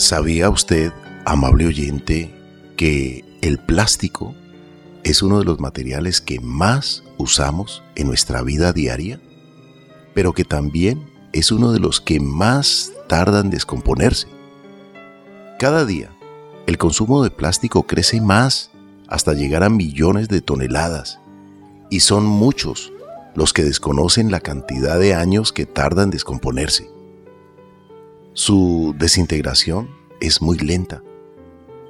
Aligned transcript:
¿Sabía 0.00 0.48
usted, 0.48 0.94
amable 1.26 1.66
oyente, 1.66 2.34
que 2.78 3.22
el 3.42 3.58
plástico 3.58 4.34
es 5.04 5.20
uno 5.20 5.38
de 5.38 5.44
los 5.44 5.60
materiales 5.60 6.22
que 6.22 6.40
más 6.40 7.04
usamos 7.18 7.82
en 7.96 8.06
nuestra 8.06 8.40
vida 8.40 8.72
diaria, 8.72 9.20
pero 10.14 10.32
que 10.32 10.44
también 10.44 11.04
es 11.34 11.52
uno 11.52 11.70
de 11.70 11.80
los 11.80 12.00
que 12.00 12.18
más 12.18 12.94
tardan 13.10 13.44
en 13.44 13.50
descomponerse? 13.50 14.26
Cada 15.58 15.84
día, 15.84 16.08
el 16.66 16.78
consumo 16.78 17.22
de 17.22 17.30
plástico 17.30 17.86
crece 17.86 18.22
más 18.22 18.70
hasta 19.06 19.34
llegar 19.34 19.64
a 19.64 19.68
millones 19.68 20.28
de 20.28 20.40
toneladas, 20.40 21.20
y 21.90 22.00
son 22.00 22.24
muchos 22.24 22.90
los 23.34 23.52
que 23.52 23.64
desconocen 23.64 24.30
la 24.30 24.40
cantidad 24.40 24.98
de 24.98 25.12
años 25.12 25.52
que 25.52 25.66
tardan 25.66 26.04
en 26.04 26.12
descomponerse. 26.12 26.88
Su 28.32 28.94
desintegración 28.96 29.90
es 30.20 30.40
muy 30.40 30.56
lenta, 30.56 31.02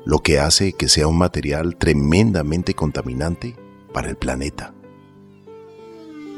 lo 0.06 0.20
que 0.20 0.38
hace 0.38 0.72
que 0.72 0.88
sea 0.88 1.06
un 1.06 1.18
material 1.18 1.76
tremendamente 1.76 2.72
contaminante 2.72 3.56
para 3.92 4.08
el 4.08 4.16
planeta. 4.16 4.72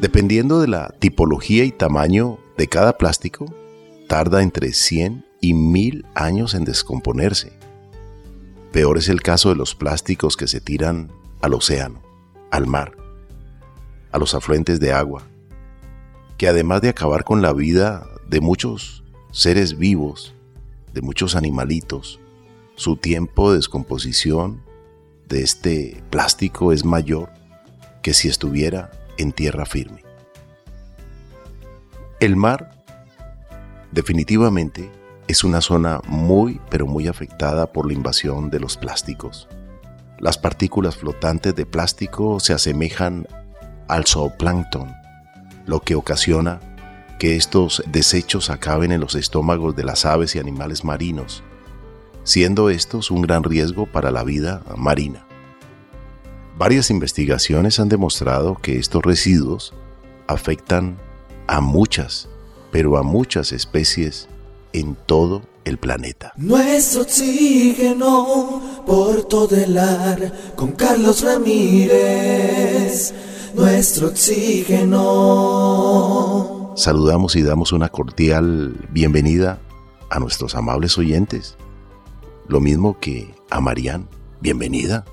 Dependiendo 0.01 0.60
de 0.60 0.66
la 0.66 0.88
tipología 0.98 1.65
y 1.65 1.70
tamaño 1.70 2.38
de 2.57 2.66
cada 2.66 2.98
plástico, 2.98 3.46
tarda 4.09 4.43
entre 4.43 4.73
100 4.73 5.24
y 5.41 5.55
1000 5.55 6.05
años 6.15 6.55
en 6.55 6.65
descomponerse. 6.65 7.52
Peor 8.73 8.98
es 8.98 9.09
el 9.09 9.23
caso 9.23 9.51
de 9.51 9.55
los 9.55 9.77
plásticos 9.77 10.37
que 10.37 10.48
se 10.48 10.60
tiran 10.60 11.12
al 11.43 11.55
océano, 11.55 12.02
al 12.51 12.66
mar, 12.66 12.96
a 14.10 14.19
los 14.19 14.34
afluentes 14.34 14.80
de 14.80 14.93
agua, 14.93 15.23
que 16.38 16.48
además 16.48 16.80
de 16.80 16.88
acabar 16.88 17.23
con 17.23 17.41
la 17.41 17.52
vida 17.52 18.09
de 18.29 18.41
muchos 18.41 19.02
seres 19.32 19.78
vivos, 19.78 20.34
de 20.92 21.00
muchos 21.00 21.34
animalitos, 21.36 22.20
su 22.74 22.96
tiempo 22.96 23.50
de 23.50 23.56
descomposición 23.56 24.62
de 25.26 25.43
este 25.43 26.02
plástico 26.10 26.70
es 26.70 26.84
mayor 26.84 27.30
que 28.02 28.12
si 28.12 28.29
estuviera 28.29 28.90
en 29.16 29.32
tierra 29.32 29.65
firme. 29.65 30.04
El 32.20 32.37
mar 32.37 32.84
definitivamente 33.90 34.90
es 35.29 35.45
una 35.45 35.62
zona 35.62 36.02
muy 36.07 36.60
pero 36.68 36.87
muy 36.87 37.09
afectada 37.09 37.73
por 37.73 37.87
la 37.87 37.95
invasión 37.95 38.51
de 38.51 38.60
los 38.60 38.76
plásticos. 38.76 39.48
Las 40.18 40.37
partículas 40.37 40.96
flotantes 40.96 41.54
de 41.54 41.64
plástico 41.64 42.38
se 42.38 42.52
asemejan 42.52 43.26
al 43.88 44.04
zooplancton, 44.07 44.92
lo 45.64 45.80
que 45.80 45.95
ocasiona 45.95 46.60
que 47.23 47.37
estos 47.37 47.84
desechos 47.87 48.51
acaben 48.51 48.90
en 48.90 49.01
los 49.01 49.15
estómagos 49.15 49.76
de 49.76 49.84
las 49.84 50.04
aves 50.04 50.34
y 50.34 50.40
animales 50.40 50.82
marinos, 50.82 51.45
siendo 52.24 52.68
estos 52.68 53.12
un 53.12 53.23
gran 53.23 53.45
riesgo 53.45 53.87
para 53.87 54.10
la 54.10 54.24
vida 54.24 54.64
marina. 54.76 55.24
Varias 56.59 56.90
investigaciones 56.90 57.79
han 57.79 57.88
demostrado 57.88 58.56
que 58.56 58.76
estos 58.76 59.04
residuos 59.04 59.73
afectan 60.26 60.98
a 61.46 61.60
muchas, 61.60 62.29
pero 62.73 62.96
a 62.96 63.04
muchas 63.04 63.52
especies 63.52 64.28
en 64.72 64.97
todo 64.97 65.42
el 65.64 65.78
planeta. 65.78 66.32
Nuestro 66.36 67.03
oxígeno 67.03 68.82
por 68.84 69.28
todo 69.28 69.54
el 69.54 69.78
ar 69.78 70.32
con 70.56 70.72
Carlos 70.72 71.22
Ramírez. 71.22 73.14
Nuestro 73.54 74.09
oxígeno. 74.09 75.03
Saludamos 76.75 77.37
y 77.37 77.42
damos 77.42 77.72
una 77.72 77.91
cordial 77.91 78.75
bienvenida 78.88 79.59
a 80.09 80.19
nuestros 80.19 80.54
amables 80.54 80.97
oyentes. 80.97 81.59
Lo 82.48 82.60
mismo 82.60 82.98
que 82.98 83.34
a 83.50 83.60
Marían. 83.60 84.09
Bienvenida. 84.41 85.04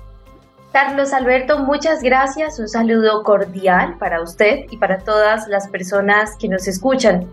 Carlos 0.72 1.12
Alberto, 1.12 1.58
muchas 1.58 2.02
gracias. 2.02 2.58
Un 2.58 2.68
saludo 2.68 3.22
cordial 3.24 3.98
para 3.98 4.22
usted 4.22 4.64
y 4.70 4.78
para 4.78 5.00
todas 5.00 5.48
las 5.48 5.68
personas 5.68 6.34
que 6.38 6.48
nos 6.48 6.66
escuchan. 6.66 7.26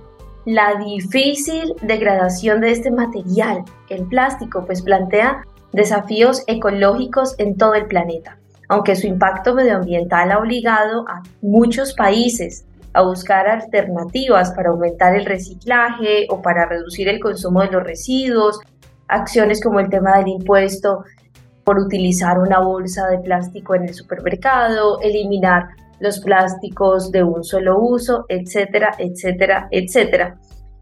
La 0.44 0.76
difícil 0.76 1.74
degradación 1.82 2.60
de 2.60 2.72
este 2.72 2.92
material, 2.92 3.64
el 3.88 4.06
plástico, 4.08 4.66
pues 4.66 4.82
plantea 4.82 5.46
desafíos 5.72 6.44
ecológicos 6.48 7.34
en 7.38 7.56
todo 7.56 7.76
el 7.76 7.86
planeta. 7.86 8.38
Aunque 8.68 8.98
su 8.98 9.08
impacto 9.08 9.54
medioambiental 9.54 10.34
ha 10.34 10.40
obligado 10.40 11.08
a 11.08 11.24
muchos 11.42 11.94
países 11.94 12.67
a 12.98 13.04
buscar 13.04 13.48
alternativas 13.48 14.52
para 14.54 14.70
aumentar 14.70 15.16
el 15.16 15.24
reciclaje 15.24 16.26
o 16.30 16.42
para 16.42 16.66
reducir 16.66 17.08
el 17.08 17.20
consumo 17.20 17.62
de 17.62 17.70
los 17.70 17.84
residuos, 17.84 18.60
acciones 19.08 19.62
como 19.62 19.80
el 19.80 19.88
tema 19.88 20.18
del 20.18 20.30
impuesto 20.30 21.04
por 21.64 21.78
utilizar 21.78 22.40
una 22.40 22.60
bolsa 22.60 23.08
de 23.08 23.20
plástico 23.20 23.76
en 23.76 23.84
el 23.84 23.94
supermercado, 23.94 25.00
eliminar 25.02 25.68
los 26.00 26.20
plásticos 26.20 27.12
de 27.12 27.24
un 27.24 27.44
solo 27.44 27.80
uso, 27.80 28.26
etcétera, 28.30 28.96
etcétera, 28.98 29.68
etcétera. 29.70 30.40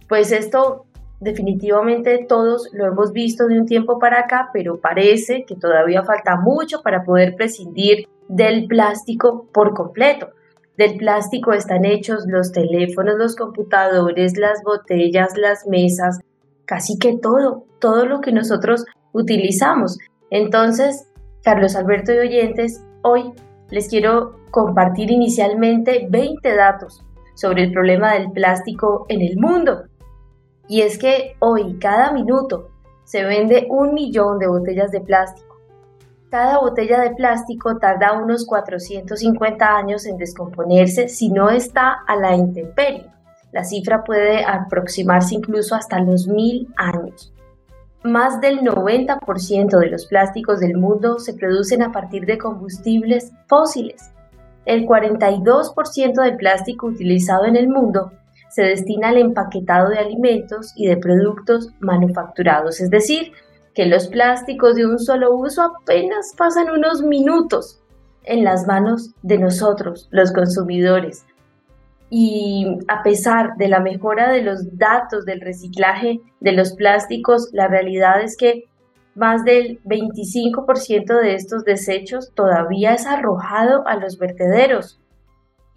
Pues 0.07 0.31
esto 0.31 0.85
definitivamente 1.19 2.25
todos 2.29 2.69
lo 2.71 2.85
hemos 2.85 3.11
visto 3.11 3.47
de 3.47 3.59
un 3.59 3.65
tiempo 3.65 3.99
para 3.99 4.21
acá, 4.21 4.51
pero 4.53 4.79
parece 4.79 5.43
que 5.45 5.57
todavía 5.57 6.03
falta 6.03 6.37
mucho 6.37 6.81
para 6.81 7.03
poder 7.03 7.35
prescindir 7.35 8.07
del 8.29 8.67
plástico 8.67 9.47
por 9.53 9.73
completo. 9.73 10.29
Del 10.77 10.97
plástico 10.97 11.53
están 11.53 11.85
hechos 11.85 12.25
los 12.27 12.51
teléfonos, 12.51 13.15
los 13.17 13.35
computadores, 13.35 14.37
las 14.37 14.61
botellas, 14.63 15.37
las 15.37 15.65
mesas, 15.67 16.19
casi 16.65 16.99
que 16.99 17.17
todo, 17.17 17.65
todo 17.79 18.05
lo 18.05 18.19
que 18.19 18.33
nosotros 18.33 18.83
utilizamos. 19.13 19.97
Entonces, 20.31 21.09
Carlos 21.43 21.77
Alberto 21.77 22.11
y 22.13 22.17
oyentes, 22.17 22.83
hoy 23.03 23.31
les 23.69 23.87
quiero 23.87 24.35
compartir 24.51 25.11
inicialmente 25.11 26.07
20 26.09 26.55
datos 26.55 27.05
sobre 27.35 27.63
el 27.63 27.71
problema 27.71 28.13
del 28.13 28.31
plástico 28.31 29.05
en 29.07 29.21
el 29.21 29.37
mundo. 29.37 29.83
Y 30.67 30.81
es 30.81 30.97
que 30.97 31.35
hoy, 31.39 31.77
cada 31.79 32.11
minuto, 32.11 32.71
se 33.05 33.23
vende 33.23 33.67
un 33.69 33.93
millón 33.93 34.39
de 34.39 34.47
botellas 34.47 34.91
de 34.91 34.99
plástico 34.99 35.44
cada 36.35 36.59
botella 36.59 36.99
de 36.99 37.11
plástico 37.11 37.77
tarda 37.77 38.11
unos 38.11 38.45
450 38.45 39.77
años 39.77 40.05
en 40.05 40.17
descomponerse 40.17 41.07
si 41.07 41.29
no 41.29 41.49
está 41.49 41.93
a 42.05 42.17
la 42.17 42.35
intemperie. 42.35 43.05
La 43.53 43.63
cifra 43.63 44.03
puede 44.03 44.43
aproximarse 44.43 45.33
incluso 45.33 45.75
hasta 45.75 45.97
los 46.01 46.27
mil 46.27 46.67
años. 46.75 47.31
Más 48.03 48.41
del 48.41 48.59
90% 48.59 49.79
de 49.79 49.89
los 49.89 50.07
plásticos 50.07 50.59
del 50.59 50.75
mundo 50.75 51.19
se 51.19 51.35
producen 51.35 51.81
a 51.81 51.93
partir 51.93 52.25
de 52.25 52.37
combustibles 52.37 53.31
fósiles. 53.47 54.11
El 54.65 54.85
42% 54.85 56.21
del 56.21 56.35
plástico 56.35 56.87
utilizado 56.87 57.45
en 57.45 57.55
el 57.55 57.69
mundo 57.69 58.11
se 58.49 58.63
destina 58.63 59.07
al 59.07 59.19
empaquetado 59.19 59.87
de 59.87 59.99
alimentos 59.99 60.73
y 60.75 60.87
de 60.87 60.97
productos 60.97 61.69
manufacturados, 61.79 62.81
es 62.81 62.89
decir, 62.89 63.31
que 63.75 63.85
los 63.85 64.07
plásticos 64.07 64.75
de 64.75 64.85
un 64.85 64.97
solo 64.97 65.35
uso 65.35 65.61
apenas 65.61 66.33
pasan 66.35 66.71
unos 66.71 67.03
minutos 67.03 67.81
en 68.23 68.43
las 68.43 68.65
manos 68.65 69.11
de 69.21 69.37
nosotros, 69.37 70.07
los 70.11 70.31
consumidores. 70.31 71.25
Y 72.09 72.79
a 72.87 73.03
pesar 73.03 73.57
de 73.57 73.67
la 73.67 73.81
mejora 73.81 74.31
de 74.31 74.41
los 74.41 74.77
datos 74.77 75.25
del 75.25 75.41
reciclaje 75.41 76.21
de 76.39 76.51
los 76.53 76.73
plásticos, 76.73 77.49
la 77.51 77.67
realidad 77.67 78.21
es 78.21 78.37
que 78.37 78.63
más 79.13 79.43
del 79.43 79.81
25% 79.83 81.21
de 81.21 81.35
estos 81.35 81.65
desechos 81.65 82.31
todavía 82.33 82.93
es 82.93 83.05
arrojado 83.05 83.85
a 83.87 83.97
los 83.97 84.17
vertederos 84.17 84.99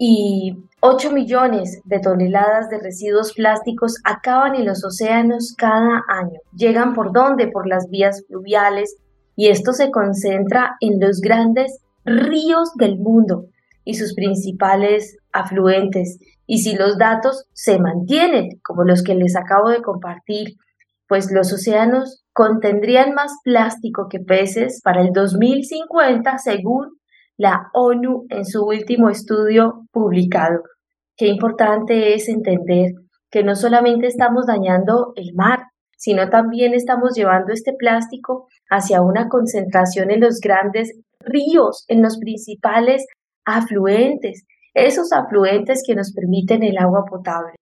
y 0.01 0.55
8 0.79 1.11
millones 1.11 1.81
de 1.83 1.99
toneladas 1.99 2.69
de 2.69 2.79
residuos 2.79 3.33
plásticos 3.33 3.95
acaban 4.05 4.55
en 4.55 4.65
los 4.65 4.83
océanos 4.85 5.53
cada 5.57 6.03
año. 6.07 6.39
Llegan 6.55 6.93
por 6.93 7.11
dónde? 7.11 7.49
Por 7.49 7.67
las 7.67 7.89
vías 7.89 8.23
fluviales 8.25 8.95
y 9.35 9.49
esto 9.49 9.73
se 9.73 9.91
concentra 9.91 10.77
en 10.79 11.01
los 11.01 11.19
grandes 11.19 11.79
ríos 12.05 12.73
del 12.75 12.97
mundo 12.97 13.47
y 13.83 13.95
sus 13.95 14.13
principales 14.13 15.17
afluentes. 15.33 16.17
Y 16.47 16.59
si 16.59 16.75
los 16.75 16.97
datos 16.97 17.45
se 17.51 17.77
mantienen, 17.77 18.59
como 18.63 18.85
los 18.85 19.03
que 19.03 19.15
les 19.15 19.35
acabo 19.35 19.69
de 19.69 19.81
compartir, 19.81 20.55
pues 21.09 21.29
los 21.29 21.51
océanos 21.51 22.23
contendrían 22.31 23.13
más 23.13 23.33
plástico 23.43 24.07
que 24.09 24.19
peces 24.19 24.79
para 24.81 25.01
el 25.01 25.11
2050 25.11 26.37
según 26.37 26.98
la 27.39 27.69
ONU 27.73 28.25
en 28.29 28.45
su 28.45 28.65
último 28.65 29.09
estudio 29.09 29.85
publicado. 29.93 30.61
Qué 31.15 31.27
importante 31.27 32.13
es 32.13 32.27
entender 32.27 32.91
que 33.31 33.43
no 33.43 33.55
solamente 33.55 34.07
estamos 34.07 34.45
dañando 34.45 35.13
el 35.15 35.33
mar, 35.35 35.59
sino 35.97 36.29
también 36.29 36.73
estamos 36.73 37.15
llevando 37.15 37.53
este 37.53 37.71
plástico 37.79 38.47
hacia 38.69 39.01
una 39.01 39.29
concentración 39.29 40.11
en 40.11 40.19
los 40.19 40.41
grandes 40.41 40.91
ríos, 41.21 41.85
en 41.87 42.01
los 42.01 42.17
principales 42.19 43.05
afluentes, 43.45 44.45
esos 44.73 45.13
afluentes 45.13 45.81
que 45.87 45.95
nos 45.95 46.11
permiten 46.11 46.61
el 46.61 46.77
agua 46.77 47.05
potable, 47.09 47.55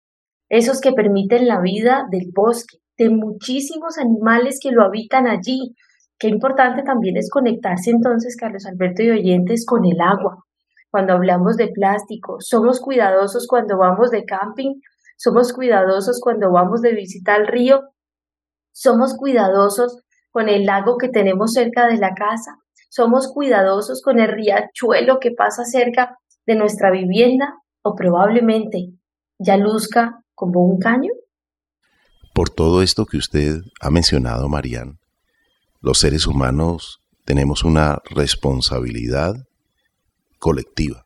esos 0.50 0.81
que 0.81 0.91
permiten 0.91 1.47
la 1.47 1.62
vida 1.62 2.07
del 2.09 2.31
bosque, 2.33 2.77
de 2.97 3.12
muchísimos 3.12 4.00
animales 4.00 4.57
que 4.59 4.71
lo 4.71 4.83
habitan 4.83 5.27
allí. 5.27 5.75
Qué 6.19 6.27
importante 6.27 6.83
también 6.83 7.17
es 7.17 7.29
conectarse 7.29 7.91
entonces, 7.91 8.35
Carlos 8.35 8.65
Alberto 8.65 9.03
y 9.03 9.11
oyentes, 9.11 9.65
con 9.65 9.85
el 9.85 9.99
agua. 10.01 10.45
Cuando 10.89 11.13
hablamos 11.13 11.57
de 11.57 11.67
plástico, 11.67 12.37
somos 12.39 12.79
cuidadosos 12.79 13.45
cuando 13.47 13.77
vamos 13.77 14.09
de 14.09 14.25
camping, 14.25 14.81
somos 15.17 15.53
cuidadosos 15.53 16.19
cuando 16.21 16.51
vamos 16.51 16.81
de 16.81 16.93
visita 16.93 17.35
al 17.35 17.47
río, 17.47 17.81
somos 18.71 19.15
cuidadosos 19.15 20.01
con 20.31 20.49
el 20.49 20.65
lago 20.65 20.97
que 20.97 21.09
tenemos 21.09 21.53
cerca 21.53 21.87
de 21.87 21.97
la 21.97 22.13
casa, 22.13 22.57
somos 22.89 23.31
cuidadosos 23.31 24.01
con 24.01 24.19
el 24.19 24.29
riachuelo 24.29 25.19
que 25.19 25.31
pasa 25.31 25.65
cerca 25.65 26.17
de 26.45 26.55
nuestra 26.55 26.91
vivienda 26.91 27.61
o 27.83 27.95
probablemente 27.95 28.93
ya 29.39 29.57
luzca 29.57 30.23
como 30.33 30.63
un 30.63 30.79
caño? 30.79 31.11
Por 32.33 32.49
todo 32.49 32.81
esto 32.81 33.05
que 33.05 33.17
usted 33.17 33.61
ha 33.81 33.89
mencionado, 33.89 34.47
Marian, 34.47 34.99
los 35.81 36.00
seres 36.00 36.25
humanos 36.27 37.01
tenemos 37.24 37.63
una 37.63 38.01
responsabilidad 38.09 39.47
colectiva 40.39 41.06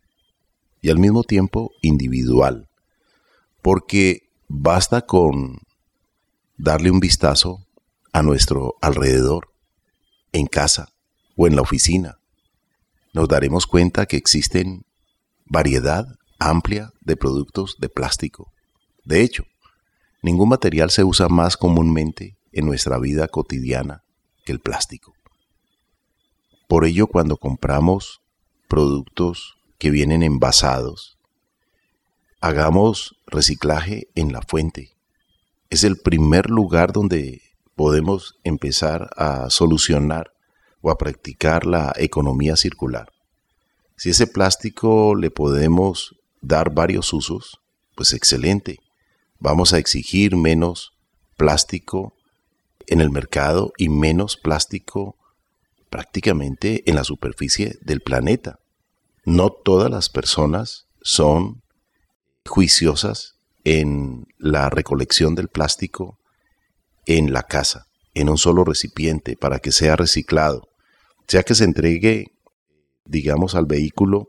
y 0.82 0.90
al 0.90 0.98
mismo 0.98 1.24
tiempo 1.24 1.72
individual, 1.82 2.70
porque 3.62 4.30
basta 4.48 5.02
con 5.02 5.60
darle 6.58 6.92
un 6.92 7.00
vistazo 7.00 7.68
a 8.14 8.22
nuestro 8.22 8.76
alrededor, 8.82 9.50
en 10.34 10.48
casa 10.48 10.90
o 11.36 11.48
en 11.48 11.56
la 11.56 11.62
oficina. 11.62 12.20
Nos 13.14 13.28
daremos 13.28 13.68
cuenta 13.68 14.06
que 14.06 14.18
existen 14.18 14.86
variedad 15.46 16.06
amplia 16.40 16.94
de 17.02 17.18
productos 17.18 17.76
de 17.80 17.90
plástico. 17.90 18.54
De 19.04 19.22
hecho, 19.22 19.44
ningún 20.22 20.50
material 20.50 20.90
se 20.92 21.04
usa 21.04 21.28
más 21.28 21.58
comúnmente 21.58 22.38
en 22.54 22.66
nuestra 22.66 22.98
vida 22.98 23.28
cotidiana 23.28 24.04
que 24.44 24.52
el 24.52 24.60
plástico. 24.60 25.14
Por 26.68 26.86
ello, 26.86 27.08
cuando 27.08 27.38
compramos 27.38 28.22
productos 28.68 29.58
que 29.78 29.90
vienen 29.90 30.24
envasados, 30.24 31.18
hagamos 32.40 33.16
reciclaje 33.28 34.08
en 34.16 34.32
la 34.32 34.42
fuente. 34.42 34.96
Es 35.70 35.84
el 35.84 35.98
primer 35.98 36.50
lugar 36.50 36.94
donde 36.94 37.42
podemos 37.76 38.36
empezar 38.44 39.10
a 39.18 39.50
solucionar 39.50 40.34
o 40.82 40.92
a 40.92 40.98
practicar 40.98 41.66
la 41.66 41.94
economía 41.98 42.56
circular. 42.56 43.12
Si 43.98 44.10
ese 44.10 44.28
plástico 44.28 45.16
le 45.16 45.30
podemos 45.30 46.16
dar 46.42 46.74
varios 46.74 47.14
usos, 47.14 47.60
pues 47.96 48.14
excelente. 48.14 48.80
Vamos 49.40 49.74
a 49.74 49.78
exigir 49.78 50.36
menos 50.36 50.94
plástico 51.38 52.14
en 52.92 53.00
el 53.00 53.10
mercado 53.10 53.72
y 53.78 53.88
menos 53.88 54.36
plástico 54.36 55.16
prácticamente 55.90 56.84
en 56.90 56.96
la 56.96 57.06
superficie 57.06 57.78
del 57.82 58.02
planeta. 58.02 58.60
No 59.24 59.50
todas 59.50 59.90
las 59.90 60.10
personas 60.10 60.88
son 61.02 61.64
juiciosas 62.46 63.36
en 63.64 64.26
la 64.38 64.70
recolección 64.70 65.36
del 65.36 65.48
plástico 65.48 66.20
en 67.06 67.32
la 67.32 67.44
casa, 67.44 67.88
en 68.14 68.30
un 68.30 68.38
solo 68.38 68.66
recipiente, 68.66 69.38
para 69.38 69.60
que 69.60 69.72
sea 69.72 69.96
reciclado, 69.96 70.68
sea 71.28 71.44
que 71.44 71.56
se 71.56 71.64
entregue, 71.64 72.34
digamos, 73.06 73.56
al 73.56 73.68
vehículo 73.68 74.28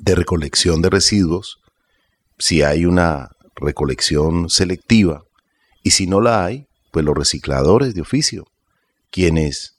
de 0.00 0.14
recolección 0.14 0.80
de 0.80 0.88
residuos, 0.88 1.60
si 2.38 2.62
hay 2.62 2.86
una 2.86 3.30
recolección 3.56 4.48
selectiva, 4.48 5.24
y 5.82 5.90
si 5.90 6.06
no 6.06 6.20
la 6.22 6.46
hay, 6.46 6.67
pues 6.90 7.04
los 7.04 7.16
recicladores 7.16 7.94
de 7.94 8.00
oficio, 8.00 8.46
quienes 9.10 9.76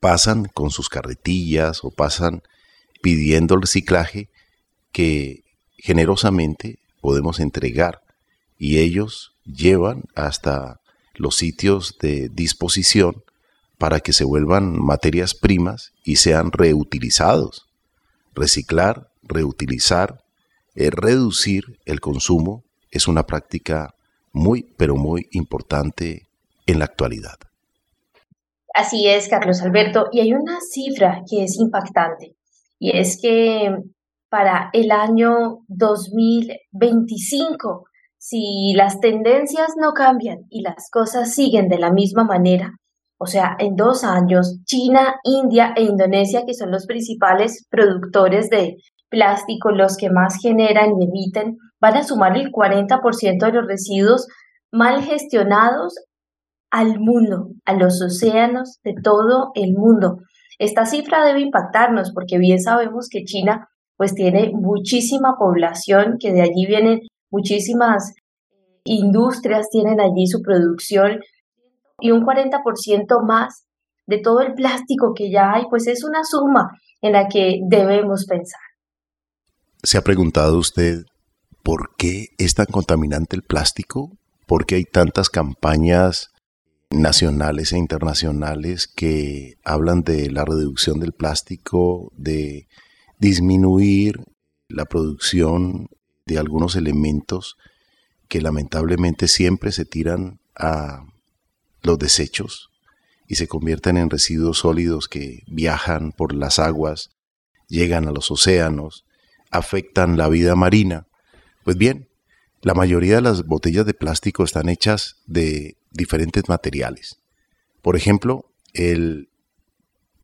pasan 0.00 0.46
con 0.46 0.70
sus 0.70 0.88
carretillas 0.88 1.84
o 1.84 1.90
pasan 1.90 2.42
pidiendo 3.02 3.54
el 3.54 3.62
reciclaje 3.62 4.28
que 4.92 5.44
generosamente 5.76 6.78
podemos 7.00 7.40
entregar 7.40 8.02
y 8.58 8.78
ellos 8.78 9.32
llevan 9.44 10.04
hasta 10.14 10.80
los 11.14 11.36
sitios 11.36 11.96
de 12.00 12.28
disposición 12.28 13.22
para 13.78 14.00
que 14.00 14.12
se 14.12 14.24
vuelvan 14.24 14.76
materias 14.80 15.34
primas 15.34 15.92
y 16.04 16.16
sean 16.16 16.50
reutilizados. 16.52 17.68
Reciclar, 18.34 19.10
reutilizar, 19.22 20.24
eh, 20.74 20.90
reducir 20.90 21.78
el 21.84 22.00
consumo 22.00 22.64
es 22.90 23.08
una 23.08 23.24
práctica 23.24 23.94
muy, 24.38 24.72
pero 24.78 24.96
muy 24.96 25.28
importante 25.32 26.30
en 26.66 26.78
la 26.78 26.86
actualidad. 26.86 27.36
Así 28.72 29.06
es, 29.08 29.28
Carlos 29.28 29.60
Alberto. 29.62 30.06
Y 30.12 30.20
hay 30.20 30.32
una 30.32 30.60
cifra 30.60 31.24
que 31.28 31.42
es 31.44 31.58
impactante, 31.58 32.36
y 32.78 32.96
es 32.96 33.20
que 33.20 33.76
para 34.30 34.70
el 34.72 34.92
año 34.92 35.58
2025, 35.68 37.84
si 38.16 38.72
las 38.74 39.00
tendencias 39.00 39.74
no 39.76 39.92
cambian 39.92 40.46
y 40.50 40.62
las 40.62 40.88
cosas 40.90 41.34
siguen 41.34 41.68
de 41.68 41.78
la 41.78 41.92
misma 41.92 42.24
manera, 42.24 42.78
o 43.18 43.26
sea, 43.26 43.56
en 43.58 43.74
dos 43.74 44.04
años, 44.04 44.60
China, 44.64 45.16
India 45.24 45.74
e 45.76 45.82
Indonesia, 45.82 46.44
que 46.46 46.54
son 46.54 46.70
los 46.70 46.86
principales 46.86 47.66
productores 47.68 48.48
de 48.48 48.76
plástico, 49.08 49.70
los 49.70 49.96
que 49.96 50.10
más 50.10 50.36
generan 50.40 50.90
y 50.98 51.04
emiten, 51.04 51.56
van 51.80 51.96
a 51.96 52.02
sumar 52.02 52.36
el 52.36 52.50
40% 52.50 53.46
de 53.46 53.52
los 53.52 53.66
residuos 53.66 54.26
mal 54.72 55.02
gestionados 55.02 55.94
al 56.70 56.98
mundo, 56.98 57.48
a 57.64 57.72
los 57.74 58.02
océanos 58.02 58.78
de 58.84 58.94
todo 59.02 59.52
el 59.54 59.74
mundo. 59.74 60.18
Esta 60.58 60.86
cifra 60.86 61.24
debe 61.24 61.40
impactarnos 61.40 62.12
porque 62.12 62.38
bien 62.38 62.60
sabemos 62.60 63.08
que 63.10 63.24
China 63.24 63.68
pues 63.96 64.14
tiene 64.14 64.52
muchísima 64.52 65.34
población, 65.38 66.16
que 66.20 66.32
de 66.32 66.42
allí 66.42 66.66
vienen 66.66 67.00
muchísimas 67.30 68.14
industrias, 68.84 69.68
tienen 69.70 70.00
allí 70.00 70.26
su 70.26 70.40
producción 70.42 71.20
y 72.00 72.12
un 72.12 72.24
40% 72.24 73.26
más 73.26 73.66
de 74.06 74.18
todo 74.18 74.40
el 74.40 74.54
plástico 74.54 75.12
que 75.14 75.30
ya 75.30 75.52
hay, 75.52 75.64
pues 75.68 75.86
es 75.86 76.04
una 76.04 76.24
suma 76.24 76.70
en 77.02 77.12
la 77.12 77.28
que 77.28 77.60
debemos 77.68 78.24
pensar. 78.26 78.60
¿Se 79.84 79.96
ha 79.96 80.02
preguntado 80.02 80.58
usted 80.58 81.04
por 81.62 81.94
qué 81.96 82.30
es 82.38 82.54
tan 82.54 82.66
contaminante 82.66 83.36
el 83.36 83.42
plástico? 83.42 84.18
¿Por 84.46 84.66
qué 84.66 84.74
hay 84.74 84.84
tantas 84.84 85.30
campañas 85.30 86.30
nacionales 86.90 87.72
e 87.72 87.78
internacionales 87.78 88.88
que 88.88 89.54
hablan 89.62 90.02
de 90.02 90.30
la 90.30 90.44
reducción 90.44 90.98
del 90.98 91.12
plástico, 91.12 92.12
de 92.16 92.66
disminuir 93.18 94.24
la 94.68 94.84
producción 94.84 95.88
de 96.26 96.38
algunos 96.38 96.74
elementos 96.74 97.56
que 98.26 98.40
lamentablemente 98.40 99.28
siempre 99.28 99.70
se 99.70 99.84
tiran 99.84 100.40
a 100.56 101.04
los 101.82 101.98
desechos 101.98 102.70
y 103.28 103.36
se 103.36 103.46
convierten 103.46 103.96
en 103.96 104.10
residuos 104.10 104.58
sólidos 104.58 105.06
que 105.06 105.42
viajan 105.46 106.10
por 106.10 106.34
las 106.34 106.58
aguas, 106.58 107.10
llegan 107.68 108.08
a 108.08 108.12
los 108.12 108.30
océanos, 108.30 109.04
afectan 109.50 110.16
la 110.16 110.28
vida 110.28 110.54
marina. 110.54 111.06
Pues 111.64 111.76
bien, 111.76 112.08
la 112.62 112.74
mayoría 112.74 113.16
de 113.16 113.22
las 113.22 113.44
botellas 113.44 113.86
de 113.86 113.94
plástico 113.94 114.44
están 114.44 114.68
hechas 114.68 115.16
de 115.26 115.76
diferentes 115.90 116.48
materiales. 116.48 117.18
Por 117.82 117.96
ejemplo, 117.96 118.52
el 118.74 119.28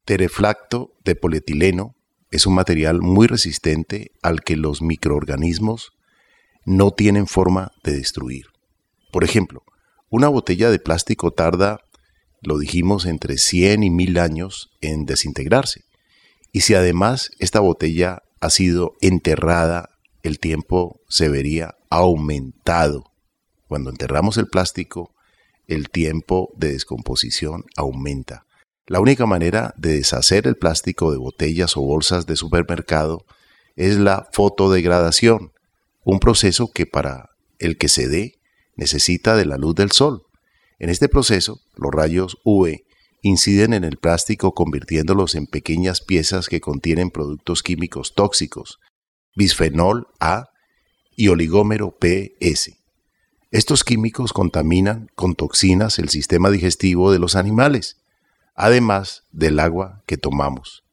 tereflacto 0.04 0.94
de 1.04 1.14
polietileno 1.14 1.94
es 2.30 2.46
un 2.46 2.54
material 2.54 3.00
muy 3.00 3.28
resistente 3.28 4.10
al 4.20 4.42
que 4.42 4.56
los 4.56 4.82
microorganismos 4.82 5.92
no 6.64 6.90
tienen 6.90 7.26
forma 7.26 7.70
de 7.84 7.96
destruir. 7.96 8.46
Por 9.12 9.22
ejemplo, 9.22 9.62
una 10.10 10.28
botella 10.28 10.70
de 10.70 10.80
plástico 10.80 11.30
tarda, 11.30 11.78
lo 12.40 12.58
dijimos, 12.58 13.06
entre 13.06 13.38
100 13.38 13.84
y 13.84 13.90
1000 13.90 14.18
años 14.18 14.70
en 14.80 15.06
desintegrarse. 15.06 15.84
Y 16.52 16.62
si 16.62 16.74
además 16.74 17.30
esta 17.38 17.60
botella 17.60 18.23
ha 18.44 18.50
sido 18.50 18.94
enterrada, 19.00 19.88
el 20.22 20.38
tiempo 20.38 21.00
se 21.08 21.30
vería 21.30 21.76
aumentado. 21.88 23.10
Cuando 23.68 23.88
enterramos 23.88 24.36
el 24.36 24.48
plástico, 24.48 25.14
el 25.66 25.88
tiempo 25.88 26.52
de 26.54 26.72
descomposición 26.72 27.64
aumenta. 27.74 28.44
La 28.86 29.00
única 29.00 29.24
manera 29.24 29.72
de 29.78 29.94
deshacer 29.96 30.46
el 30.46 30.56
plástico 30.56 31.10
de 31.10 31.16
botellas 31.16 31.74
o 31.78 31.80
bolsas 31.80 32.26
de 32.26 32.36
supermercado 32.36 33.24
es 33.76 33.96
la 33.96 34.28
fotodegradación, 34.32 35.52
un 36.04 36.20
proceso 36.20 36.70
que 36.70 36.84
para 36.84 37.30
el 37.58 37.78
que 37.78 37.88
se 37.88 38.08
dé 38.08 38.38
necesita 38.76 39.36
de 39.36 39.46
la 39.46 39.56
luz 39.56 39.74
del 39.74 39.90
sol. 39.90 40.26
En 40.78 40.90
este 40.90 41.08
proceso, 41.08 41.62
los 41.76 41.92
rayos 41.92 42.36
UV 42.44 42.82
inciden 43.24 43.72
en 43.72 43.84
el 43.84 43.96
plástico 43.96 44.52
convirtiéndolos 44.52 45.34
en 45.34 45.46
pequeñas 45.46 46.02
piezas 46.02 46.46
que 46.46 46.60
contienen 46.60 47.10
productos 47.10 47.62
químicos 47.62 48.14
tóxicos, 48.14 48.80
bisfenol 49.34 50.08
A 50.20 50.50
y 51.16 51.28
oligómero 51.28 51.96
PS. 51.98 52.76
Estos 53.50 53.82
químicos 53.82 54.34
contaminan 54.34 55.10
con 55.14 55.34
toxinas 55.34 55.98
el 55.98 56.10
sistema 56.10 56.50
digestivo 56.50 57.12
de 57.12 57.18
los 57.18 57.34
animales, 57.34 57.96
además 58.54 59.22
del 59.32 59.58
agua 59.58 60.02
que 60.04 60.18
tomamos, 60.18 60.84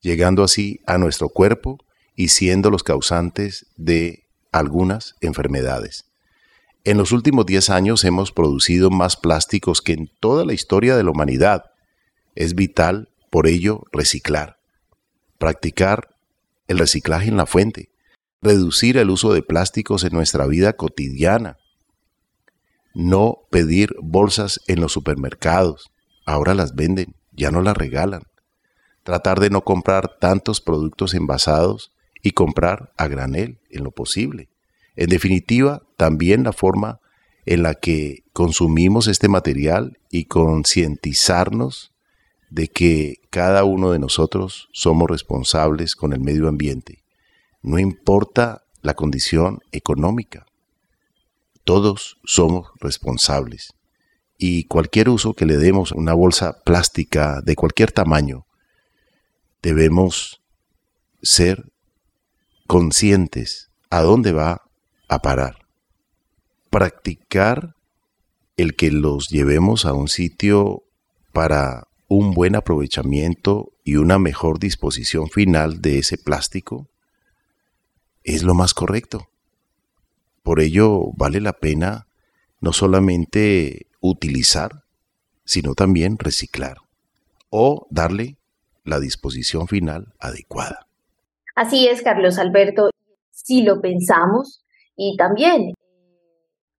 llegando 0.00 0.42
así 0.42 0.80
a 0.86 0.98
nuestro 0.98 1.28
cuerpo 1.28 1.78
y 2.16 2.28
siendo 2.28 2.68
los 2.70 2.82
causantes 2.82 3.66
de 3.76 4.24
algunas 4.50 5.14
enfermedades. 5.20 6.06
En 6.82 6.98
los 6.98 7.12
últimos 7.12 7.46
10 7.46 7.70
años 7.70 8.02
hemos 8.02 8.32
producido 8.32 8.90
más 8.90 9.16
plásticos 9.16 9.82
que 9.82 9.92
en 9.92 10.10
toda 10.18 10.44
la 10.44 10.52
historia 10.52 10.96
de 10.96 11.04
la 11.04 11.12
humanidad. 11.12 11.66
Es 12.36 12.54
vital, 12.54 13.08
por 13.30 13.48
ello, 13.48 13.84
reciclar, 13.92 14.58
practicar 15.38 16.16
el 16.68 16.78
reciclaje 16.78 17.28
en 17.28 17.36
la 17.36 17.46
fuente, 17.46 17.90
reducir 18.42 18.98
el 18.98 19.10
uso 19.10 19.32
de 19.32 19.42
plásticos 19.42 20.04
en 20.04 20.12
nuestra 20.12 20.46
vida 20.46 20.74
cotidiana, 20.74 21.56
no 22.94 23.38
pedir 23.50 23.94
bolsas 24.00 24.60
en 24.68 24.80
los 24.80 24.92
supermercados. 24.92 25.90
Ahora 26.24 26.54
las 26.54 26.74
venden, 26.74 27.14
ya 27.32 27.50
no 27.50 27.62
las 27.62 27.76
regalan. 27.76 28.22
Tratar 29.02 29.40
de 29.40 29.50
no 29.50 29.62
comprar 29.62 30.18
tantos 30.18 30.60
productos 30.60 31.14
envasados 31.14 31.92
y 32.22 32.32
comprar 32.32 32.92
a 32.96 33.08
granel 33.08 33.60
en 33.70 33.84
lo 33.84 33.90
posible. 33.90 34.48
En 34.96 35.08
definitiva, 35.08 35.82
también 35.96 36.42
la 36.42 36.52
forma 36.52 37.00
en 37.44 37.62
la 37.62 37.74
que 37.74 38.24
consumimos 38.32 39.06
este 39.06 39.28
material 39.28 39.98
y 40.10 40.24
concientizarnos 40.24 41.92
de 42.50 42.68
que 42.68 43.16
cada 43.30 43.64
uno 43.64 43.90
de 43.90 43.98
nosotros 43.98 44.68
somos 44.72 45.10
responsables 45.10 45.94
con 45.96 46.12
el 46.12 46.20
medio 46.20 46.48
ambiente. 46.48 47.02
No 47.62 47.78
importa 47.78 48.62
la 48.82 48.94
condición 48.94 49.60
económica. 49.72 50.46
Todos 51.64 52.18
somos 52.24 52.68
responsables 52.80 53.76
y 54.38 54.64
cualquier 54.64 55.08
uso 55.08 55.34
que 55.34 55.46
le 55.46 55.56
demos 55.56 55.92
a 55.92 55.96
una 55.96 56.14
bolsa 56.14 56.60
plástica 56.64 57.40
de 57.42 57.56
cualquier 57.56 57.92
tamaño, 57.92 58.46
debemos 59.62 60.42
ser 61.22 61.72
conscientes 62.66 63.70
a 63.90 64.02
dónde 64.02 64.32
va 64.32 64.62
a 65.08 65.20
parar. 65.20 65.66
Practicar 66.70 67.74
el 68.56 68.74
que 68.76 68.90
los 68.90 69.28
llevemos 69.28 69.86
a 69.86 69.92
un 69.92 70.08
sitio 70.08 70.82
para 71.32 71.88
un 72.08 72.32
buen 72.34 72.54
aprovechamiento 72.54 73.72
y 73.84 73.96
una 73.96 74.18
mejor 74.18 74.58
disposición 74.58 75.28
final 75.28 75.80
de 75.80 75.98
ese 75.98 76.18
plástico 76.18 76.88
es 78.22 78.42
lo 78.42 78.54
más 78.54 78.74
correcto. 78.74 79.28
Por 80.42 80.60
ello 80.60 81.12
vale 81.16 81.40
la 81.40 81.54
pena 81.54 82.06
no 82.60 82.72
solamente 82.72 83.86
utilizar, 84.00 84.84
sino 85.44 85.74
también 85.74 86.18
reciclar 86.18 86.78
o 87.50 87.86
darle 87.90 88.36
la 88.84 89.00
disposición 89.00 89.66
final 89.66 90.14
adecuada. 90.18 90.86
Así 91.54 91.88
es, 91.88 92.02
Carlos 92.02 92.38
Alberto. 92.38 92.90
Si 93.30 93.62
lo 93.62 93.80
pensamos 93.80 94.64
y 94.96 95.16
también 95.16 95.74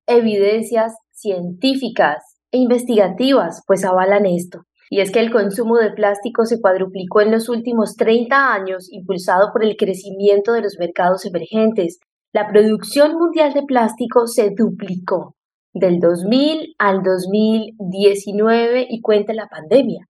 evidencias 0.05 0.93
científicas 1.11 2.23
e 2.51 2.57
investigativas 2.57 3.63
pues 3.67 3.83
avalan 3.83 4.25
esto. 4.25 4.66
Y 4.89 5.01
es 5.01 5.11
que 5.11 5.19
el 5.19 5.31
consumo 5.31 5.77
de 5.77 5.91
plástico 5.91 6.45
se 6.45 6.61
cuadruplicó 6.61 7.21
en 7.21 7.31
los 7.31 7.49
últimos 7.49 7.95
30 7.95 8.53
años, 8.53 8.87
impulsado 8.91 9.51
por 9.51 9.63
el 9.63 9.75
crecimiento 9.75 10.53
de 10.53 10.61
los 10.61 10.77
mercados 10.79 11.25
emergentes, 11.25 11.99
la 12.33 12.47
producción 12.47 13.17
mundial 13.17 13.53
de 13.53 13.63
plástico 13.63 14.27
se 14.27 14.51
duplicó 14.55 15.35
del 15.73 15.99
2000 15.99 16.75
al 16.77 17.01
2019 17.03 18.87
y 18.89 19.01
cuenta 19.01 19.33
la 19.33 19.47
pandemia, 19.47 20.05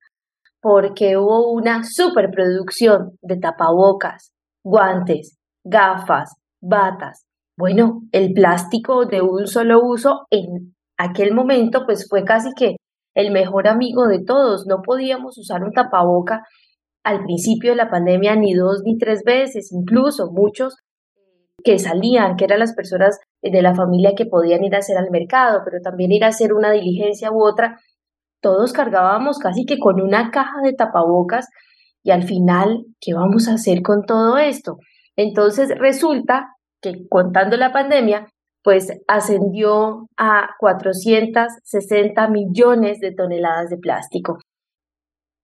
porque 0.62 1.18
hubo 1.18 1.52
una 1.52 1.84
superproducción 1.84 3.18
de 3.22 3.38
tapabocas, 3.38 4.32
guantes, 4.64 5.38
gafas, 5.64 6.34
batas. 6.62 7.26
Bueno, 7.58 8.02
el 8.12 8.34
plástico 8.34 9.06
de 9.06 9.22
un 9.22 9.48
solo 9.48 9.82
uso 9.84 10.26
en 10.30 10.76
aquel 10.98 11.34
momento 11.34 11.86
pues 11.86 12.08
fue 12.10 12.24
casi 12.24 12.50
que 12.56 12.76
el 13.18 13.32
mejor 13.32 13.68
amigo 13.68 14.08
de 14.08 14.24
todos. 14.24 14.68
No 14.68 14.84
podíamos 14.84 15.38
usar 15.40 15.64
un 15.64 15.74
tapaboca 15.74 16.44
al 17.04 17.24
principio 17.24 17.72
de 17.72 17.78
la 17.78 17.90
pandemia 17.90 18.36
ni 18.36 18.54
dos 18.54 18.82
ni 18.86 18.98
tres 18.98 19.24
veces, 19.26 19.72
incluso 19.72 20.32
muchos 20.32 20.78
que 21.64 21.80
salían, 21.80 22.36
que 22.36 22.46
eran 22.46 22.60
las 22.60 22.76
personas 22.76 23.20
de 23.42 23.62
la 23.64 23.74
familia 23.74 24.14
que 24.16 24.28
podían 24.28 24.64
ir 24.64 24.76
a 24.76 24.80
hacer 24.80 24.98
al 24.98 25.10
mercado, 25.10 25.62
pero 25.66 25.82
también 25.82 26.12
ir 26.12 26.24
a 26.24 26.28
hacer 26.28 26.54
una 26.54 26.72
diligencia 26.72 27.32
u 27.32 27.44
otra, 27.44 27.80
todos 28.40 28.72
cargábamos 28.72 29.40
casi 29.40 29.66
que 29.66 29.80
con 29.80 30.00
una 30.00 30.30
caja 30.30 30.62
de 30.64 30.74
tapabocas 30.74 31.48
y 32.04 32.12
al 32.12 32.24
final, 32.24 32.86
¿qué 33.02 33.16
vamos 33.16 33.48
a 33.48 33.56
hacer 33.56 33.82
con 33.82 34.06
todo 34.06 34.38
esto? 34.38 34.78
Entonces 35.16 35.70
resulta 35.80 36.50
que 36.82 37.08
contando 37.10 37.58
la 37.58 37.72
pandemia, 37.72 38.28
pues 38.68 38.90
ascendió 39.08 40.10
a 40.18 40.50
460 40.60 42.28
millones 42.28 43.00
de 43.00 43.14
toneladas 43.14 43.70
de 43.70 43.78
plástico. 43.78 44.40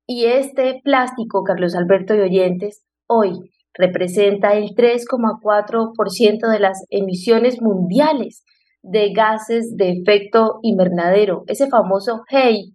Y 0.06 0.26
este 0.26 0.82
plástico, 0.84 1.42
Carlos 1.46 1.74
Alberto 1.74 2.14
y 2.16 2.20
oyentes, 2.20 2.84
hoy 3.08 3.32
representa 3.74 4.56
el 4.56 4.76
3,4% 4.76 6.52
de 6.52 6.60
las 6.60 6.84
emisiones 6.90 7.62
mundiales 7.62 8.44
de 8.82 9.14
gases 9.14 9.74
de 9.78 9.92
efecto 9.92 10.60
invernadero, 10.62 11.46
ese 11.48 11.70
famoso 11.70 12.24
HEI 12.30 12.74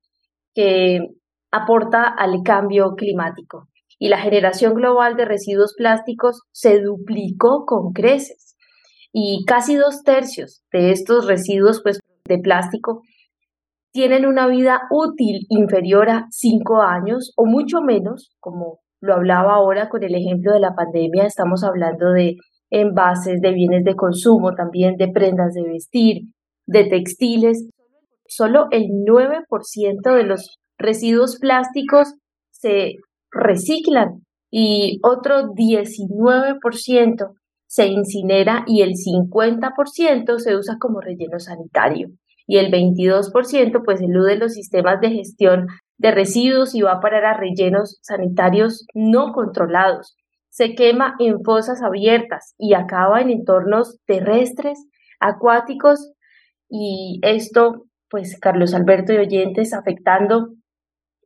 que 0.54 1.00
aporta 1.50 2.04
al 2.04 2.42
cambio 2.42 2.94
climático. 2.96 3.68
Y 3.98 4.08
la 4.08 4.16
generación 4.16 4.72
global 4.72 5.14
de 5.14 5.26
residuos 5.26 5.74
plásticos 5.76 6.40
se 6.52 6.80
duplicó 6.80 7.66
con 7.66 7.92
creces. 7.92 8.47
Y 9.12 9.44
casi 9.46 9.76
dos 9.76 10.02
tercios 10.02 10.62
de 10.72 10.92
estos 10.92 11.26
residuos 11.26 11.80
pues, 11.82 12.00
de 12.26 12.38
plástico 12.38 13.02
tienen 13.92 14.26
una 14.26 14.46
vida 14.46 14.82
útil 14.90 15.46
inferior 15.48 16.10
a 16.10 16.26
cinco 16.30 16.82
años 16.82 17.32
o 17.36 17.46
mucho 17.46 17.80
menos, 17.80 18.36
como 18.38 18.80
lo 19.00 19.14
hablaba 19.14 19.54
ahora 19.54 19.88
con 19.88 20.02
el 20.02 20.14
ejemplo 20.14 20.52
de 20.52 20.60
la 20.60 20.74
pandemia, 20.74 21.24
estamos 21.24 21.64
hablando 21.64 22.12
de 22.12 22.36
envases, 22.70 23.40
de 23.40 23.52
bienes 23.52 23.84
de 23.84 23.94
consumo, 23.94 24.54
también 24.54 24.96
de 24.96 25.08
prendas 25.08 25.54
de 25.54 25.62
vestir, 25.62 26.22
de 26.66 26.84
textiles. 26.84 27.68
Solo 28.26 28.66
el 28.70 28.84
9% 29.06 30.14
de 30.14 30.24
los 30.24 30.58
residuos 30.76 31.38
plásticos 31.40 32.14
se 32.50 32.96
reciclan 33.30 34.22
y 34.50 35.00
otro 35.02 35.54
19% 35.54 37.37
se 37.68 37.86
incinera 37.86 38.64
y 38.66 38.82
el 38.82 38.94
50% 38.94 40.38
se 40.38 40.56
usa 40.56 40.76
como 40.80 41.00
relleno 41.00 41.38
sanitario 41.38 42.08
y 42.48 42.56
el 42.56 42.72
22% 42.72 43.82
pues 43.84 44.00
elude 44.00 44.36
los 44.36 44.54
sistemas 44.54 45.00
de 45.00 45.10
gestión 45.10 45.66
de 45.98 46.10
residuos 46.10 46.74
y 46.74 46.80
va 46.80 46.94
a 46.94 47.00
parar 47.00 47.26
a 47.26 47.36
rellenos 47.36 47.98
sanitarios 48.00 48.86
no 48.94 49.32
controlados. 49.32 50.16
Se 50.48 50.74
quema 50.74 51.14
en 51.18 51.44
fosas 51.44 51.82
abiertas 51.82 52.54
y 52.58 52.72
acaba 52.72 53.20
en 53.20 53.30
entornos 53.30 53.98
terrestres, 54.06 54.78
acuáticos 55.20 56.12
y 56.70 57.20
esto, 57.22 57.84
pues 58.08 58.38
Carlos 58.40 58.72
Alberto 58.72 59.12
y 59.12 59.18
oyentes, 59.18 59.74
afectando 59.74 60.48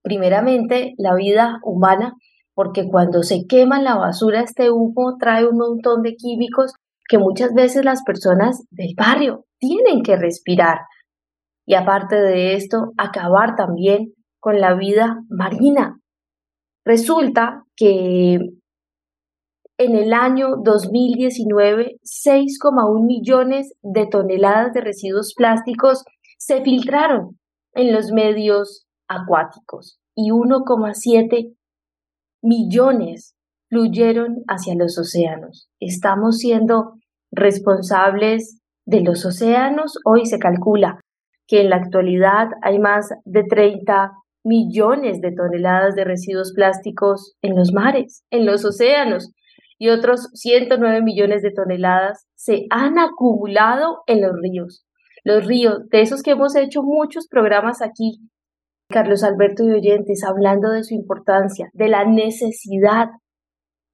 primeramente 0.02 0.94
la 0.99 1.14
vida 1.14 1.61
humana, 1.62 2.14
porque 2.62 2.88
cuando 2.88 3.25
se 3.25 3.47
quema 3.49 3.83
la 3.83 3.97
basura 3.97 4.42
este 4.42 4.71
humo 4.71 5.16
trae 5.19 5.49
un 5.49 5.57
montón 5.57 6.02
de 6.02 6.14
químicos 6.14 6.73
que 7.09 7.19
muchas 7.19 7.52
veces 7.54 7.85
las 7.85 8.04
personas 8.04 8.64
del 8.71 8.95
barrio 8.97 9.47
tienen 9.59 10.02
que 10.02 10.16
respirar. 10.16 10.78
Y 11.66 11.75
aparte 11.75 12.14
de 12.14 12.54
esto, 12.54 12.92
acabar 12.97 13.57
también 13.57 14.12
con 14.38 14.61
la 14.61 14.75
vida 14.75 15.25
marina. 15.28 15.99
Resulta 16.85 17.64
que 17.75 18.38
en 19.76 19.97
el 19.97 20.12
año 20.12 20.50
2019, 20.62 21.97
6,1 22.04 23.04
millones 23.04 23.73
de 23.83 24.07
toneladas 24.07 24.73
de 24.73 24.83
residuos 24.83 25.35
plásticos 25.37 26.04
se 26.38 26.62
filtraron 26.62 27.40
en 27.75 27.92
los 27.92 28.12
medios 28.12 28.87
acuáticos 29.09 29.99
y 30.14 30.31
1,7 30.31 31.57
millones 32.42 33.34
fluyeron 33.68 34.42
hacia 34.49 34.75
los 34.75 34.99
océanos. 34.99 35.68
Estamos 35.80 36.38
siendo 36.38 36.94
responsables 37.30 38.61
de 38.84 39.00
los 39.00 39.25
océanos. 39.25 39.94
Hoy 40.04 40.26
se 40.26 40.38
calcula 40.38 41.00
que 41.46 41.61
en 41.62 41.70
la 41.70 41.76
actualidad 41.76 42.49
hay 42.62 42.78
más 42.78 43.08
de 43.25 43.44
30 43.44 44.12
millones 44.44 45.20
de 45.20 45.32
toneladas 45.32 45.94
de 45.94 46.04
residuos 46.04 46.52
plásticos 46.54 47.34
en 47.42 47.56
los 47.56 47.72
mares, 47.72 48.25
en 48.30 48.44
los 48.44 48.64
océanos, 48.64 49.30
y 49.78 49.88
otros 49.88 50.28
109 50.34 51.02
millones 51.02 51.42
de 51.42 51.50
toneladas 51.50 52.26
se 52.34 52.66
han 52.70 52.99
acumulado 52.99 54.02
en 54.06 54.20
los 54.20 54.32
ríos. 54.40 54.84
los 55.25 55.46
ríos, 55.46 55.88
de 55.90 56.00
esos 56.00 56.20
que 56.22 56.32
hemos 56.32 56.56
hecho 56.56 56.82
muchos 56.82 57.28
programas 57.28 57.80
aquí, 57.80 58.18
Carlos 58.92 59.25
Alberto 59.25 59.64
y 59.64 59.72
oyentes, 59.72 60.22
hablando 60.22 60.70
de 60.70 60.84
su 60.84 60.94
importancia, 60.94 61.68
de 61.72 61.88
la 61.88 62.04
necesidad 62.04 63.08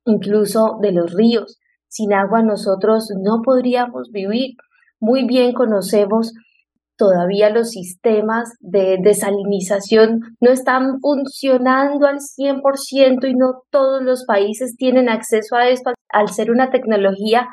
incluso 0.04 0.78
de 0.82 0.92
los 0.92 1.14
ríos. 1.14 1.58
Sin 1.88 2.12
agua 2.12 2.42
nosotros 2.42 3.08
no 3.22 3.40
podríamos 3.42 4.10
vivir. 4.12 4.56
Muy 5.00 5.24
bien 5.26 5.54
conocemos 5.54 6.32
todavía 6.98 7.48
los 7.48 7.70
sistemas 7.70 8.56
de 8.60 8.98
desalinización 9.00 10.20
no 10.40 10.50
están 10.50 10.98
funcionando 11.00 12.06
al 12.06 12.18
100% 12.18 13.28
y 13.28 13.34
no 13.34 13.62
todos 13.70 14.02
los 14.02 14.24
países 14.26 14.76
tienen 14.76 15.08
acceso 15.08 15.54
a 15.54 15.68
esto 15.68 15.92
al 16.10 16.28
ser 16.28 16.50
una 16.50 16.70
tecnología 16.70 17.46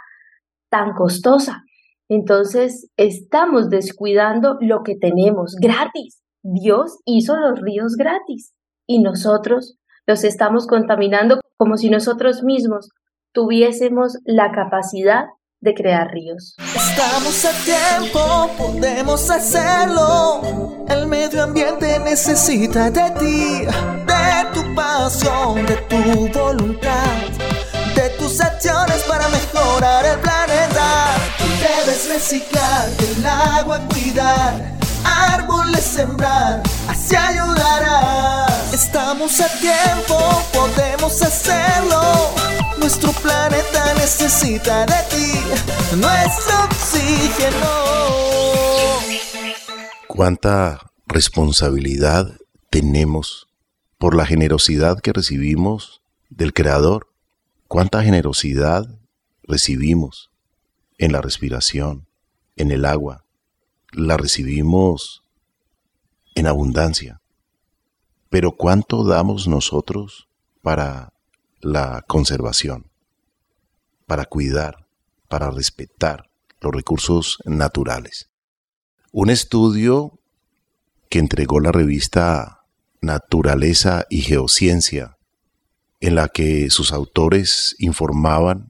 tan 0.69 0.93
costosa. 0.93 1.61
Entonces, 2.09 2.89
estamos 2.97 3.69
descuidando 3.69 4.57
lo 4.61 4.83
que 4.83 4.95
tenemos 4.95 5.55
gratis. 5.61 6.25
Dios 6.47 6.99
hizo 7.05 7.35
los 7.37 7.59
ríos 7.59 7.95
gratis 7.95 8.53
y 8.85 9.01
nosotros 9.01 9.79
los 10.05 10.23
estamos 10.23 10.67
contaminando 10.67 11.39
como 11.57 11.75
si 11.75 11.89
nosotros 11.89 12.43
mismos 12.43 12.89
tuviésemos 13.33 14.19
la 14.25 14.51
capacidad 14.51 15.25
de 15.59 15.73
crear 15.73 16.11
ríos. 16.11 16.55
Estamos 16.75 17.45
a 17.45 17.51
tiempo, 17.65 18.51
podemos 18.59 19.27
hacerlo. 19.31 20.85
El 20.87 21.07
medio 21.07 21.41
ambiente 21.41 21.97
necesita 21.99 22.91
de 22.91 23.09
ti, 23.19 23.65
de 23.65 24.53
tu 24.53 24.75
pasión, 24.75 25.65
de 25.65 25.77
tu 25.89 26.39
voluntad, 26.39 27.23
de 27.95 28.09
tus 28.19 28.39
acciones 28.39 29.03
para 29.07 29.27
mejorar 29.29 30.05
el 30.05 30.19
planeta. 30.19 31.15
Debes 31.59 32.07
reciclar, 32.07 32.87
el 32.99 33.25
agua 33.25 33.81
cuidar, 33.89 34.75
árboles 35.05 35.83
sembrar, 35.83 36.62
así 36.88 37.15
ayudarás. 37.15 38.74
Estamos 38.74 39.39
a 39.39 39.47
tiempo, 39.59 40.17
podemos 40.53 41.21
hacerlo. 41.21 42.01
Nuestro 42.77 43.12
planeta 43.13 43.93
necesita 43.95 44.85
de 44.85 45.01
ti, 45.09 45.97
nuestro 45.97 46.65
oxígeno. 46.65 48.05
¿Cuánta 50.07 50.91
responsabilidad 51.07 52.38
tenemos 52.69 53.47
por 53.97 54.15
la 54.15 54.25
generosidad 54.25 55.00
que 55.00 55.13
recibimos 55.13 56.01
del 56.29 56.53
Creador? 56.53 57.07
¿Cuánta 57.67 58.03
generosidad 58.03 58.88
recibimos 59.43 60.31
en 60.97 61.12
la 61.12 61.21
respiración, 61.21 62.07
en 62.55 62.71
el 62.71 62.85
agua? 62.85 63.25
La 63.97 64.17
recibimos 64.17 65.23
en 66.35 66.47
abundancia. 66.47 67.21
Pero 68.29 68.51
¿cuánto 68.51 69.05
damos 69.05 69.47
nosotros 69.47 70.27
para 70.61 71.13
la 71.61 72.03
conservación, 72.05 72.91
para 74.05 74.25
cuidar, 74.25 74.85
para 75.29 75.49
respetar 75.49 76.29
los 76.59 76.73
recursos 76.73 77.37
naturales? 77.45 78.29
Un 79.13 79.29
estudio 79.29 80.19
que 81.09 81.19
entregó 81.19 81.61
la 81.61 81.71
revista 81.71 82.65
Naturaleza 82.99 84.03
y 84.09 84.23
Geociencia, 84.23 85.15
en 86.01 86.15
la 86.15 86.27
que 86.27 86.69
sus 86.69 86.91
autores 86.91 87.77
informaban 87.79 88.67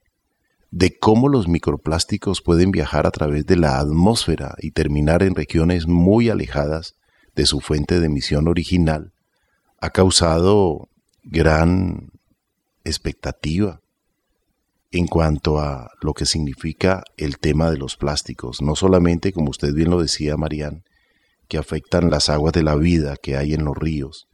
de 0.75 1.00
cómo 1.00 1.29
los 1.29 1.48
microplásticos 1.48 2.41
pueden 2.41 2.70
viajar 2.70 3.08
a 3.08 3.12
través 3.12 3.46
de 3.46 3.55
la 3.55 3.79
atmósfera 3.79 4.55
y 4.60 4.72
terminar 4.72 5.24
en 5.24 5.34
regiones 5.34 5.88
muy 5.88 6.27
alejadas 6.29 6.96
de 7.34 7.46
su 7.46 7.62
fuente 7.62 8.01
de 8.01 8.08
emisión 8.08 8.50
original, 8.50 9.13
ha 9.79 9.91
causado 9.91 10.89
gran 11.24 12.09
expectativa 12.83 13.79
en 14.92 15.07
cuanto 15.07 15.59
a 15.59 15.92
lo 16.01 16.14
que 16.14 16.25
significa 16.25 17.05
el 17.16 17.38
tema 17.38 17.72
de 17.72 17.77
los 17.77 17.96
plásticos, 17.96 18.61
no 18.61 18.75
solamente, 18.75 19.31
como 19.31 19.51
usted 19.51 19.74
bien 19.74 19.90
lo 19.90 20.01
decía, 20.01 20.35
Marían, 20.35 20.83
que 21.48 21.57
afectan 21.57 22.09
las 22.09 22.27
aguas 22.27 22.51
de 22.51 22.64
la 22.64 22.75
vida 22.75 23.16
que 23.16 23.38
hay 23.38 23.53
en 23.53 23.64
los 23.64 23.77
ríos, 23.77 24.27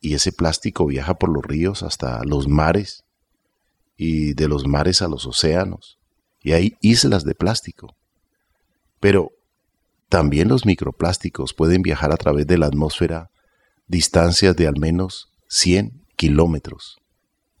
y 0.00 0.14
ese 0.14 0.32
plástico 0.32 0.86
viaja 0.86 1.18
por 1.18 1.28
los 1.28 1.44
ríos 1.44 1.82
hasta 1.82 2.24
los 2.24 2.48
mares, 2.48 3.05
y 3.96 4.34
de 4.34 4.48
los 4.48 4.66
mares 4.66 5.02
a 5.02 5.08
los 5.08 5.26
océanos, 5.26 5.98
y 6.42 6.52
hay 6.52 6.76
islas 6.80 7.24
de 7.24 7.34
plástico. 7.34 7.96
Pero 9.00 9.32
también 10.08 10.48
los 10.48 10.66
microplásticos 10.66 11.54
pueden 11.54 11.82
viajar 11.82 12.12
a 12.12 12.16
través 12.16 12.46
de 12.46 12.58
la 12.58 12.66
atmósfera 12.66 13.30
distancias 13.88 14.56
de 14.56 14.66
al 14.66 14.78
menos 14.78 15.30
100 15.48 16.04
kilómetros. 16.16 16.98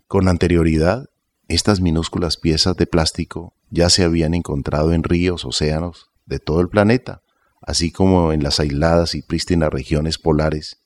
Con 0.06 0.28
anterioridad, 0.28 1.08
estas 1.48 1.80
minúsculas 1.80 2.36
piezas 2.36 2.76
de 2.76 2.86
plástico 2.86 3.54
ya 3.70 3.90
se 3.90 4.04
habían 4.04 4.34
encontrado 4.34 4.92
en 4.92 5.02
ríos, 5.02 5.44
océanos 5.44 6.10
de 6.24 6.38
todo 6.38 6.60
el 6.60 6.68
planeta, 6.68 7.22
así 7.60 7.90
como 7.90 8.32
en 8.32 8.42
las 8.42 8.60
aisladas 8.60 9.14
y 9.14 9.22
prístinas 9.22 9.70
regiones 9.70 10.18
polares. 10.18 10.78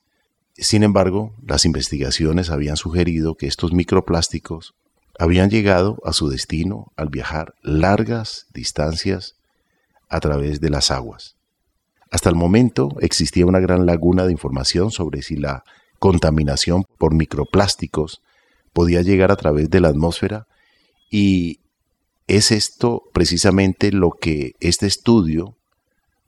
Sin 0.55 0.83
embargo, 0.83 1.35
las 1.47 1.65
investigaciones 1.65 2.51
habían 2.51 2.77
sugerido 2.77 3.35
que 3.35 3.47
estos 3.47 3.73
microplásticos 3.73 4.75
habían 5.21 5.51
llegado 5.51 5.99
a 6.03 6.15
su 6.15 6.31
destino 6.31 6.93
al 6.97 7.11
viajar 7.11 7.55
largas 7.63 8.47
distancias 8.55 9.35
a 10.09 10.19
través 10.19 10.63
de 10.63 10.71
las 10.71 10.91
aguas. 10.91 11.37
Hasta 12.11 12.31
el 12.31 12.37
momento 12.37 12.89
existía 13.03 13.45
una 13.45 13.61
gran 13.61 13.85
laguna 13.85 14.25
de 14.25 14.33
información 14.33 14.91
sobre 14.91 15.21
si 15.21 15.37
la 15.37 15.63
contaminación 15.99 16.85
por 16.97 17.15
microplásticos 17.15 18.23
podía 18.73 19.03
llegar 19.03 19.31
a 19.31 19.37
través 19.37 19.69
de 19.69 19.81
la 19.81 19.89
atmósfera 19.89 20.47
y 21.11 21.61
es 22.27 22.51
esto 22.51 23.03
precisamente 23.13 23.93
lo 23.93 24.13
que 24.13 24.53
este 24.61 24.87
estudio 24.87 25.59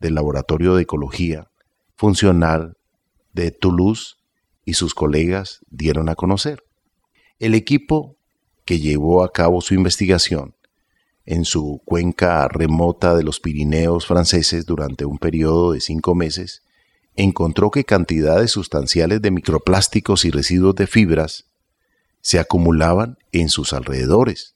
del 0.00 0.16
Laboratorio 0.16 0.74
de 0.74 0.82
Ecología 0.82 1.48
Funcional 1.96 2.76
de 3.32 3.52
Toulouse 3.52 4.16
y 4.66 4.74
sus 4.74 4.94
colegas 4.94 5.60
dieron 5.70 6.10
a 6.10 6.14
conocer. 6.14 6.62
El 7.38 7.54
equipo 7.54 8.18
que 8.72 8.80
llevó 8.80 9.22
a 9.22 9.30
cabo 9.30 9.60
su 9.60 9.74
investigación 9.74 10.54
en 11.26 11.44
su 11.44 11.82
cuenca 11.84 12.48
remota 12.48 13.14
de 13.14 13.22
los 13.22 13.38
Pirineos 13.38 14.06
franceses 14.06 14.64
durante 14.64 15.04
un 15.04 15.18
periodo 15.18 15.72
de 15.72 15.82
cinco 15.82 16.14
meses, 16.14 16.62
encontró 17.14 17.70
que 17.70 17.84
cantidades 17.84 18.50
sustanciales 18.50 19.20
de 19.20 19.30
microplásticos 19.30 20.24
y 20.24 20.30
residuos 20.30 20.74
de 20.74 20.86
fibras 20.86 21.44
se 22.22 22.38
acumulaban 22.38 23.18
en 23.30 23.50
sus 23.50 23.74
alrededores. 23.74 24.54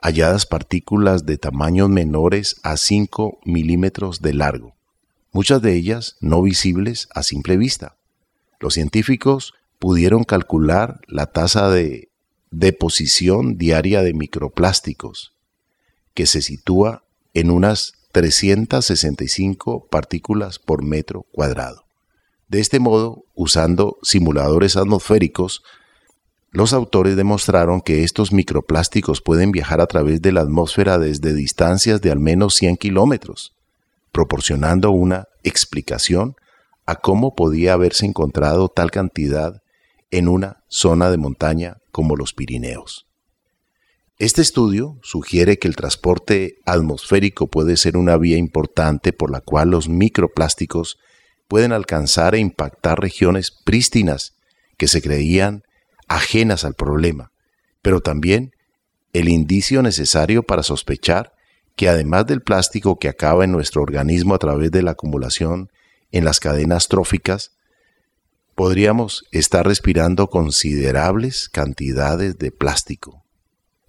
Halladas 0.00 0.46
partículas 0.46 1.26
de 1.26 1.38
tamaños 1.38 1.88
menores 1.88 2.60
a 2.62 2.76
5 2.76 3.40
milímetros 3.44 4.22
de 4.22 4.34
largo, 4.34 4.76
muchas 5.32 5.60
de 5.60 5.74
ellas 5.74 6.14
no 6.20 6.40
visibles 6.40 7.08
a 7.12 7.24
simple 7.24 7.56
vista. 7.56 7.96
Los 8.60 8.74
científicos 8.74 9.54
pudieron 9.80 10.22
calcular 10.22 11.00
la 11.08 11.26
tasa 11.26 11.68
de 11.68 12.11
deposición 12.52 13.56
diaria 13.56 14.02
de 14.02 14.14
microplásticos 14.14 15.32
que 16.14 16.26
se 16.26 16.42
sitúa 16.42 17.02
en 17.34 17.50
unas 17.50 17.94
365 18.12 19.88
partículas 19.88 20.58
por 20.58 20.84
metro 20.84 21.26
cuadrado. 21.32 21.84
De 22.48 22.60
este 22.60 22.78
modo, 22.78 23.24
usando 23.34 23.96
simuladores 24.02 24.76
atmosféricos, 24.76 25.62
los 26.50 26.74
autores 26.74 27.16
demostraron 27.16 27.80
que 27.80 28.04
estos 28.04 28.30
microplásticos 28.30 29.22
pueden 29.22 29.52
viajar 29.52 29.80
a 29.80 29.86
través 29.86 30.20
de 30.20 30.32
la 30.32 30.42
atmósfera 30.42 30.98
desde 30.98 31.32
distancias 31.32 32.02
de 32.02 32.10
al 32.10 32.20
menos 32.20 32.54
100 32.56 32.76
kilómetros, 32.76 33.54
proporcionando 34.12 34.90
una 34.90 35.28
explicación 35.42 36.36
a 36.84 36.96
cómo 36.96 37.34
podía 37.34 37.72
haberse 37.72 38.04
encontrado 38.04 38.68
tal 38.68 38.90
cantidad 38.90 39.62
en 40.12 40.28
una 40.28 40.62
zona 40.68 41.10
de 41.10 41.16
montaña 41.16 41.78
como 41.90 42.14
los 42.14 42.32
Pirineos. 42.34 43.08
Este 44.18 44.40
estudio 44.40 44.98
sugiere 45.02 45.58
que 45.58 45.66
el 45.66 45.74
transporte 45.74 46.58
atmosférico 46.64 47.48
puede 47.48 47.76
ser 47.76 47.96
una 47.96 48.16
vía 48.16 48.36
importante 48.36 49.12
por 49.12 49.32
la 49.32 49.40
cual 49.40 49.70
los 49.70 49.88
microplásticos 49.88 50.98
pueden 51.48 51.72
alcanzar 51.72 52.36
e 52.36 52.38
impactar 52.38 53.00
regiones 53.00 53.50
prístinas 53.50 54.34
que 54.76 54.86
se 54.86 55.02
creían 55.02 55.62
ajenas 56.08 56.64
al 56.64 56.74
problema, 56.74 57.32
pero 57.80 58.00
también 58.00 58.52
el 59.12 59.28
indicio 59.28 59.82
necesario 59.82 60.42
para 60.42 60.62
sospechar 60.62 61.32
que 61.74 61.88
además 61.88 62.26
del 62.26 62.42
plástico 62.42 62.98
que 62.98 63.08
acaba 63.08 63.44
en 63.44 63.52
nuestro 63.52 63.82
organismo 63.82 64.34
a 64.34 64.38
través 64.38 64.70
de 64.70 64.82
la 64.82 64.92
acumulación 64.92 65.70
en 66.10 66.24
las 66.24 66.38
cadenas 66.38 66.88
tróficas, 66.88 67.52
podríamos 68.54 69.24
estar 69.32 69.66
respirando 69.66 70.28
considerables 70.28 71.48
cantidades 71.48 72.38
de 72.38 72.50
plástico 72.52 73.22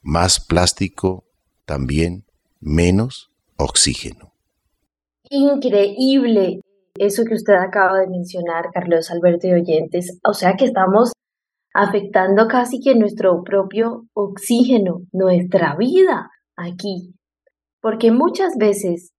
más 0.04 0.46
plástico, 0.46 1.24
también 1.66 2.26
menos 2.60 3.32
oxígeno. 3.58 4.34
increíble 5.30 6.60
eso 6.96 7.24
que 7.24 7.34
usted 7.34 7.54
acaba 7.54 8.00
de 8.00 8.08
mencionar, 8.08 8.66
Carlos 8.72 9.10
Alberto 9.10 9.48
y 9.48 9.54
oyentes. 9.54 10.20
O 10.24 10.34
sea 10.34 10.56
que 10.56 10.66
estamos 10.66 11.14
afectando 11.74 12.48
casi 12.48 12.80
que 12.80 12.94
nuestro 12.94 13.44
propio 13.44 14.06
oxígeno, 14.14 15.02
nuestra 15.12 15.76
vida 15.76 16.30
aquí. 16.56 17.16
Porque 17.82 18.12
muchas 18.12 18.58
veces 18.58 19.10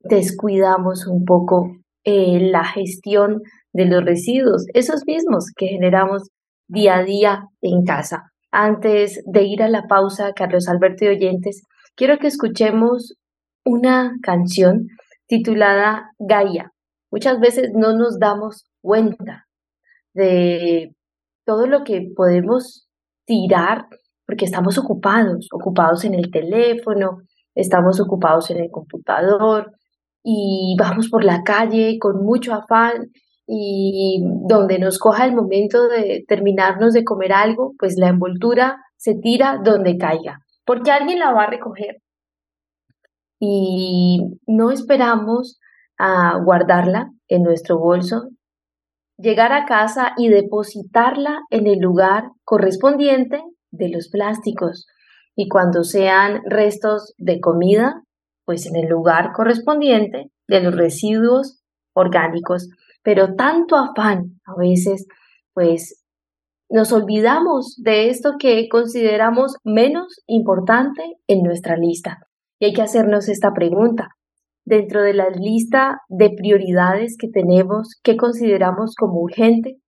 descuidamos 0.00 1.06
un 1.06 1.26
poco 1.26 1.76
eh, 2.04 2.40
la 2.40 2.64
gestión 2.64 3.42
de 3.72 3.86
los 3.86 4.04
residuos, 4.04 4.66
esos 4.74 5.04
mismos 5.06 5.46
que 5.56 5.66
generamos 5.68 6.30
día 6.68 6.96
a 6.96 7.04
día 7.04 7.44
en 7.60 7.84
casa. 7.84 8.30
Antes 8.50 9.22
de 9.26 9.44
ir 9.44 9.62
a 9.62 9.68
la 9.68 9.86
pausa, 9.86 10.32
Carlos 10.32 10.68
Alberto 10.68 11.04
y 11.04 11.08
oyentes, 11.08 11.62
quiero 11.94 12.18
que 12.18 12.28
escuchemos 12.28 13.14
una 13.64 14.14
canción 14.22 14.86
titulada 15.26 16.10
Gaia. 16.18 16.72
Muchas 17.10 17.38
veces 17.40 17.70
no 17.74 17.96
nos 17.96 18.18
damos 18.18 18.64
cuenta 18.80 19.46
de 20.14 20.94
todo 21.44 21.66
lo 21.66 21.84
que 21.84 22.08
podemos 22.14 22.88
tirar 23.26 23.86
porque 24.26 24.44
estamos 24.44 24.76
ocupados, 24.78 25.48
ocupados 25.52 26.04
en 26.04 26.14
el 26.14 26.30
teléfono, 26.30 27.18
estamos 27.54 28.00
ocupados 28.00 28.50
en 28.50 28.58
el 28.58 28.70
computador 28.70 29.72
y 30.22 30.76
vamos 30.78 31.08
por 31.08 31.24
la 31.24 31.42
calle 31.42 31.98
con 31.98 32.24
mucho 32.24 32.52
afán 32.52 33.10
y 33.50 34.22
donde 34.46 34.78
nos 34.78 34.98
coja 34.98 35.24
el 35.24 35.34
momento 35.34 35.88
de 35.88 36.22
terminarnos 36.28 36.92
de 36.92 37.02
comer 37.02 37.32
algo, 37.32 37.72
pues 37.78 37.94
la 37.96 38.08
envoltura 38.08 38.76
se 38.98 39.14
tira 39.14 39.58
donde 39.64 39.96
caiga, 39.96 40.40
porque 40.66 40.90
alguien 40.90 41.18
la 41.18 41.32
va 41.32 41.44
a 41.44 41.50
recoger. 41.50 41.96
Y 43.40 44.38
no 44.46 44.70
esperamos 44.70 45.58
a 45.98 46.38
guardarla 46.44 47.10
en 47.26 47.42
nuestro 47.42 47.78
bolso, 47.78 48.28
llegar 49.16 49.52
a 49.54 49.64
casa 49.64 50.12
y 50.18 50.28
depositarla 50.28 51.40
en 51.48 51.66
el 51.66 51.78
lugar 51.78 52.24
correspondiente 52.44 53.40
de 53.70 53.88
los 53.88 54.10
plásticos. 54.10 54.86
Y 55.34 55.48
cuando 55.48 55.84
sean 55.84 56.42
restos 56.44 57.14
de 57.16 57.40
comida, 57.40 58.02
pues 58.44 58.66
en 58.66 58.76
el 58.76 58.88
lugar 58.88 59.32
correspondiente 59.32 60.30
de 60.48 60.60
los 60.60 60.74
residuos 60.74 61.62
orgánicos 61.94 62.68
pero 63.08 63.36
tanto 63.36 63.74
afán 63.76 64.38
a 64.44 64.54
veces, 64.54 65.06
pues 65.54 66.04
nos 66.68 66.92
olvidamos 66.92 67.80
de 67.82 68.10
esto 68.10 68.32
que 68.38 68.68
consideramos 68.68 69.56
menos 69.64 70.20
importante 70.26 71.16
en 71.26 71.42
nuestra 71.42 71.78
lista. 71.78 72.18
Y 72.58 72.66
hay 72.66 72.72
que 72.74 72.82
hacernos 72.82 73.30
esta 73.30 73.54
pregunta. 73.54 74.10
Dentro 74.66 75.00
de 75.00 75.14
la 75.14 75.30
lista 75.30 76.02
de 76.10 76.28
prioridades 76.36 77.16
que 77.18 77.28
tenemos, 77.28 77.98
¿qué 78.02 78.18
consideramos 78.18 78.94
como 78.94 79.22
urgente? 79.22 79.78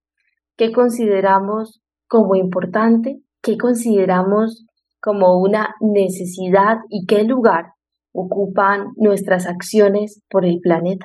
¿Qué 0.57 0.73
consideramos 0.73 1.83
como 2.09 2.37
importante? 2.37 3.21
¿Qué 3.43 3.59
consideramos 3.59 4.65
como 4.99 5.39
una 5.43 5.75
necesidad? 5.83 6.79
¿Y 6.89 7.05
qué 7.05 7.25
lugar 7.25 7.67
ocupan 8.15 8.87
nuestras 8.97 9.47
acciones 9.47 10.23
por 10.31 10.47
el 10.47 10.59
planeta? 10.61 11.05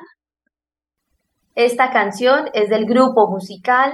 Esta 1.55 1.89
canción 1.89 2.49
es 2.53 2.69
del 2.69 2.85
grupo 2.85 3.31
musical 3.31 3.93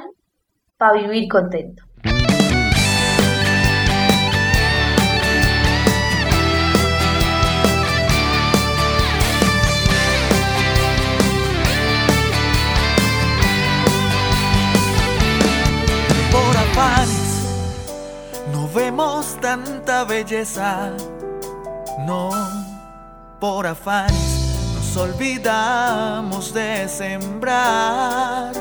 Pa' 0.78 0.94
Vivir 0.94 1.28
Contento. 1.30 1.84
Por 16.32 16.58
afanes 16.58 17.46
no 18.52 18.68
vemos 18.74 19.38
tanta 19.40 20.04
belleza, 20.06 20.96
no, 22.08 22.32
por 23.40 23.68
afanes 23.68 24.41
olvidamos 24.98 26.54
de 26.54 26.88
sembrar. 26.88 28.52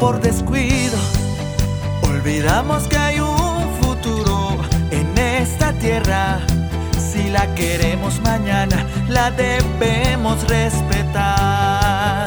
Por 0.00 0.20
descuido, 0.20 0.98
olvidamos 2.02 2.88
que 2.88 2.96
hay 2.96 3.20
un 3.20 3.74
futuro 3.80 4.56
en 4.90 5.16
esta 5.18 5.72
tierra. 5.72 6.40
Si 6.98 7.28
la 7.30 7.46
queremos 7.54 8.20
mañana, 8.20 8.86
la 9.08 9.30
debemos 9.30 10.42
respetar. 10.48 12.26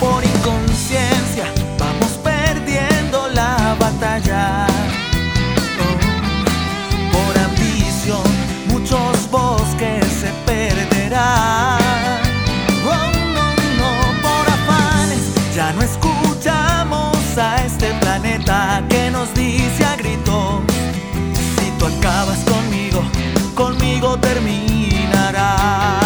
Por 0.00 0.24
inconsciencia, 0.24 1.44
vamos 1.78 2.12
perdiendo 2.22 3.28
la 3.34 3.76
batalla. 3.78 4.67
Terminarás. 24.16 26.02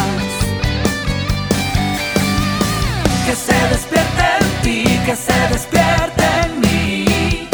Que 3.26 3.34
se 3.36 3.68
despierte 3.68 4.24
en 4.40 4.62
ti, 4.62 4.84
que 5.06 5.16
se 5.16 5.38
despierte 5.48 6.24
en 6.44 6.60
mí. 6.60 7.48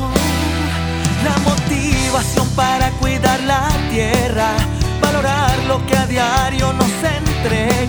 Oh, 0.00 0.14
la 1.24 1.36
motivación 1.48 2.48
para 2.56 2.90
cuidar 2.92 3.40
la 3.40 3.68
tierra 3.90 4.50
lo 5.66 5.84
que 5.86 5.96
a 5.96 6.06
diario 6.06 6.72
nos 6.72 6.92
entrega. 7.02 7.85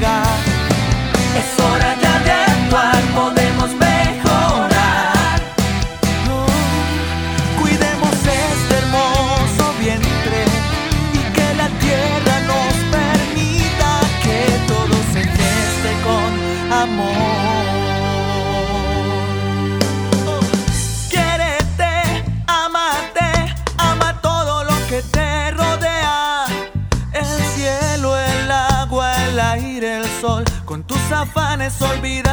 Olvidaste 31.68 32.27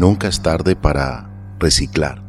Nunca 0.00 0.28
es 0.28 0.40
tarde 0.40 0.76
para 0.76 1.30
reciclar. 1.58 2.24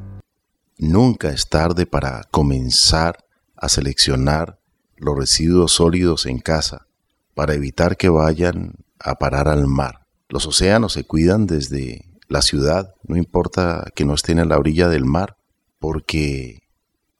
Nunca 0.77 1.29
es 1.29 1.47
tarde 1.47 1.85
para 1.85 2.25
comenzar 2.29 3.25
a 3.55 3.69
seleccionar 3.69 4.59
los 4.97 5.17
residuos 5.17 5.71
sólidos 5.71 6.25
en 6.25 6.39
casa 6.39 6.87
para 7.33 7.53
evitar 7.53 7.95
que 7.95 8.09
vayan 8.09 8.73
a 8.99 9.15
parar 9.15 9.47
al 9.47 9.67
mar. 9.67 10.05
Los 10.27 10.45
océanos 10.47 10.91
se 10.91 11.05
cuidan 11.05 11.47
desde 11.47 12.03
la 12.27 12.41
ciudad, 12.41 12.93
no 13.03 13.15
importa 13.15 13.85
que 13.95 14.03
no 14.03 14.15
estén 14.15 14.39
a 14.39 14.45
la 14.45 14.57
orilla 14.57 14.89
del 14.89 15.05
mar, 15.05 15.37
porque 15.79 16.63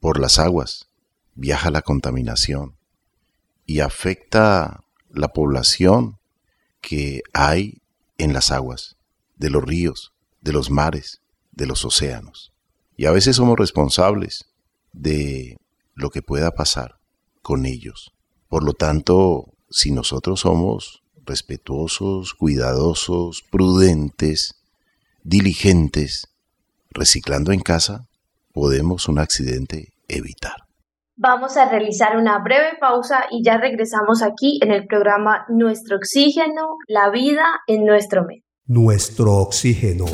por 0.00 0.20
las 0.20 0.38
aguas 0.38 0.86
viaja 1.34 1.70
la 1.70 1.80
contaminación 1.80 2.76
y 3.64 3.80
afecta 3.80 4.84
la 5.08 5.28
población 5.28 6.18
que 6.82 7.22
hay 7.32 7.80
en 8.18 8.34
las 8.34 8.50
aguas, 8.50 8.98
de 9.36 9.48
los 9.48 9.64
ríos, 9.64 10.11
de 10.42 10.52
los 10.52 10.70
mares, 10.70 11.22
de 11.52 11.66
los 11.66 11.84
océanos. 11.84 12.52
Y 12.96 13.06
a 13.06 13.12
veces 13.12 13.36
somos 13.36 13.58
responsables 13.58 14.44
de 14.92 15.56
lo 15.94 16.10
que 16.10 16.22
pueda 16.22 16.50
pasar 16.50 16.96
con 17.40 17.64
ellos. 17.64 18.12
Por 18.48 18.64
lo 18.64 18.74
tanto, 18.74 19.54
si 19.70 19.90
nosotros 19.90 20.40
somos 20.40 21.02
respetuosos, 21.24 22.34
cuidadosos, 22.34 23.42
prudentes, 23.50 24.62
diligentes, 25.22 26.28
reciclando 26.90 27.52
en 27.52 27.60
casa, 27.60 28.08
podemos 28.52 29.08
un 29.08 29.18
accidente 29.18 29.94
evitar. 30.08 30.56
Vamos 31.16 31.56
a 31.56 31.68
realizar 31.68 32.16
una 32.16 32.38
breve 32.42 32.76
pausa 32.80 33.26
y 33.30 33.44
ya 33.44 33.56
regresamos 33.56 34.22
aquí 34.22 34.58
en 34.62 34.72
el 34.72 34.86
programa 34.86 35.44
Nuestro 35.48 35.96
Oxígeno, 35.96 36.76
la 36.88 37.10
vida 37.10 37.44
en 37.66 37.84
nuestro 37.84 38.24
medio. 38.24 38.42
Nuestro 38.68 39.38
Oxígeno, 39.38 40.04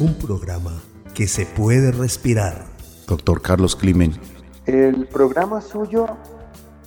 un 0.00 0.14
programa 0.20 0.82
que 1.14 1.28
se 1.28 1.46
puede 1.46 1.92
respirar. 1.92 2.66
Doctor 3.06 3.40
Carlos 3.40 3.76
Climen. 3.76 4.18
El 4.66 5.06
programa 5.06 5.60
suyo, 5.60 6.08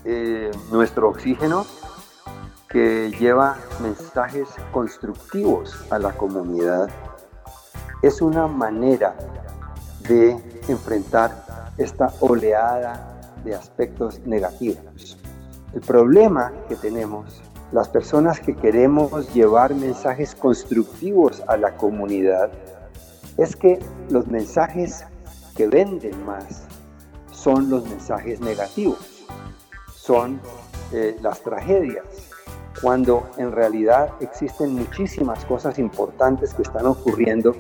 eh, 0.04 0.52
Nuestro 0.70 1.12
Oxígeno, 1.12 1.66
que 2.68 3.10
lleva 3.18 3.58
mensajes 3.82 4.50
constructivos 4.74 5.78
a 5.92 5.98
la 5.98 6.12
comunidad, 6.12 6.90
es 8.02 8.22
una 8.22 8.48
manera 8.48 9.16
de 10.10 10.38
enfrentar 10.68 11.72
esta 11.78 12.14
oleada 12.20 13.22
de 13.46 13.56
aspectos 13.56 14.20
negativos. 14.26 15.18
El 15.74 15.80
problema 15.80 16.52
que 16.68 16.76
tenemos, 16.76 17.42
las 17.72 17.90
personas 17.90 18.40
que 18.40 18.56
queremos 18.56 19.34
llevar 19.34 19.74
mensajes 19.76 20.36
constructivos 20.36 21.44
a 21.48 21.58
la 21.58 21.76
comunidad, 21.76 22.52
es 23.38 23.56
que 23.56 23.80
los 24.10 24.28
mensajes 24.28 25.06
que 25.56 25.68
venden 25.68 26.26
más 26.26 26.64
son 27.32 27.70
los 27.70 27.88
mensajes 27.88 28.40
negativos, 28.42 29.26
son 29.94 30.42
eh, 30.92 31.16
las 31.22 31.42
tragedias, 31.42 32.06
cuando 32.82 33.30
en 33.38 33.52
realidad 33.52 34.10
existen 34.20 34.74
muchísimas 34.74 35.46
cosas 35.46 35.78
importantes 35.80 36.54
que 36.54 36.64
están 36.64 36.86
ocurriendo 36.86 37.56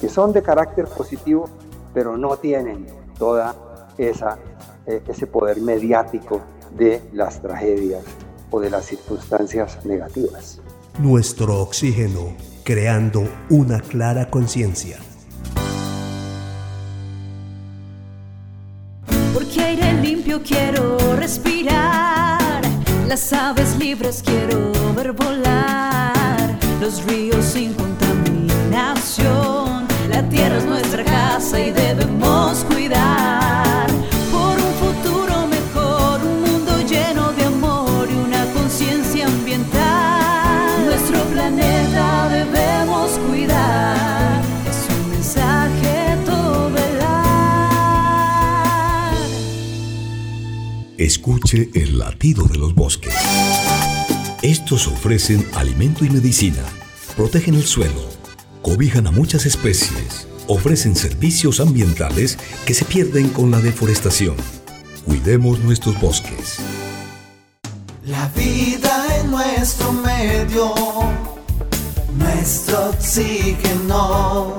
que 0.00 0.08
son 0.08 0.32
de 0.32 0.42
carácter 0.42 0.86
positivo, 0.86 1.48
pero 1.92 2.16
no 2.16 2.36
tienen 2.36 2.86
toda 3.18 3.54
esa 3.98 4.38
eh, 4.86 5.02
ese 5.08 5.26
poder 5.26 5.60
mediático 5.62 6.42
de 6.76 7.00
las 7.12 7.40
tragedias 7.40 8.04
o 8.54 8.60
de 8.60 8.70
las 8.70 8.86
circunstancias 8.86 9.84
negativas. 9.84 10.60
Nuestro 10.98 11.60
oxígeno, 11.60 12.34
creando 12.62 13.28
una 13.50 13.80
clara 13.80 14.30
conciencia. 14.30 14.98
Porque 19.34 19.60
aire 19.60 19.92
limpio 19.94 20.40
quiero 20.40 20.96
respirar, 21.16 22.62
las 23.08 23.32
aves 23.32 23.76
libres 23.76 24.22
quiero 24.24 24.70
ver 24.94 25.10
volar, 25.12 26.56
los 26.80 27.04
ríos 27.04 27.44
sin 27.44 27.74
contaminación, 27.74 29.88
la 30.08 30.28
tierra 30.28 30.58
es 30.58 30.64
nuestra 30.64 31.04
casa 31.04 31.58
y 31.58 31.72
debemos 31.72 32.64
cuidar. 32.70 33.53
Escuche 51.04 51.68
el 51.74 51.98
latido 51.98 52.46
de 52.46 52.56
los 52.56 52.74
bosques. 52.74 53.12
Estos 54.40 54.86
ofrecen 54.86 55.46
alimento 55.54 56.02
y 56.02 56.08
medicina, 56.08 56.62
protegen 57.14 57.56
el 57.56 57.64
suelo, 57.64 58.08
cobijan 58.62 59.06
a 59.06 59.10
muchas 59.10 59.44
especies, 59.44 60.26
ofrecen 60.46 60.96
servicios 60.96 61.60
ambientales 61.60 62.38
que 62.64 62.72
se 62.72 62.86
pierden 62.86 63.28
con 63.28 63.50
la 63.50 63.60
deforestación. 63.60 64.34
Cuidemos 65.04 65.58
nuestros 65.58 66.00
bosques. 66.00 66.56
La 68.06 68.26
vida 68.28 69.20
en 69.20 69.30
nuestro 69.30 69.92
medio, 69.92 70.72
nuestro 72.16 72.88
oxígeno. 72.88 74.56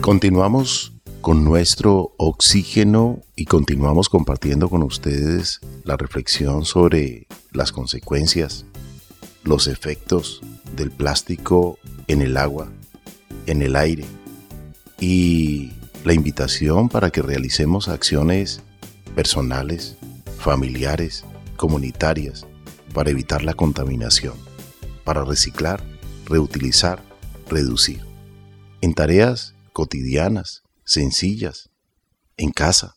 Continuamos 0.00 0.92
con 1.22 1.44
nuestro 1.44 2.14
oxígeno 2.18 3.20
y 3.36 3.44
continuamos 3.44 4.08
compartiendo 4.08 4.68
con 4.68 4.82
ustedes 4.82 5.60
la 5.84 5.96
reflexión 5.96 6.64
sobre 6.64 7.28
las 7.52 7.70
consecuencias, 7.70 8.66
los 9.44 9.68
efectos 9.68 10.40
del 10.74 10.90
plástico 10.90 11.78
en 12.08 12.22
el 12.22 12.36
agua, 12.36 12.72
en 13.46 13.62
el 13.62 13.76
aire 13.76 14.04
y 14.98 15.70
la 16.04 16.12
invitación 16.12 16.88
para 16.88 17.10
que 17.10 17.22
realicemos 17.22 17.88
acciones 17.88 18.60
personales, 19.14 19.96
familiares, 20.38 21.24
comunitarias 21.56 22.48
para 22.92 23.10
evitar 23.10 23.44
la 23.44 23.54
contaminación, 23.54 24.34
para 25.04 25.24
reciclar, 25.24 25.84
reutilizar, 26.26 27.00
reducir. 27.48 28.00
En 28.80 28.92
tareas 28.92 29.54
cotidianas, 29.72 30.61
sencillas, 30.84 31.70
en 32.36 32.50
casa, 32.50 32.96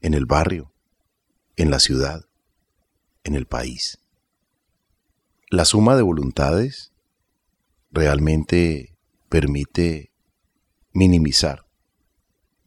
en 0.00 0.14
el 0.14 0.26
barrio, 0.26 0.72
en 1.56 1.70
la 1.70 1.80
ciudad, 1.80 2.26
en 3.24 3.34
el 3.34 3.46
país. 3.46 3.98
La 5.50 5.64
suma 5.64 5.96
de 5.96 6.02
voluntades 6.02 6.92
realmente 7.90 8.96
permite 9.28 10.12
minimizar 10.92 11.66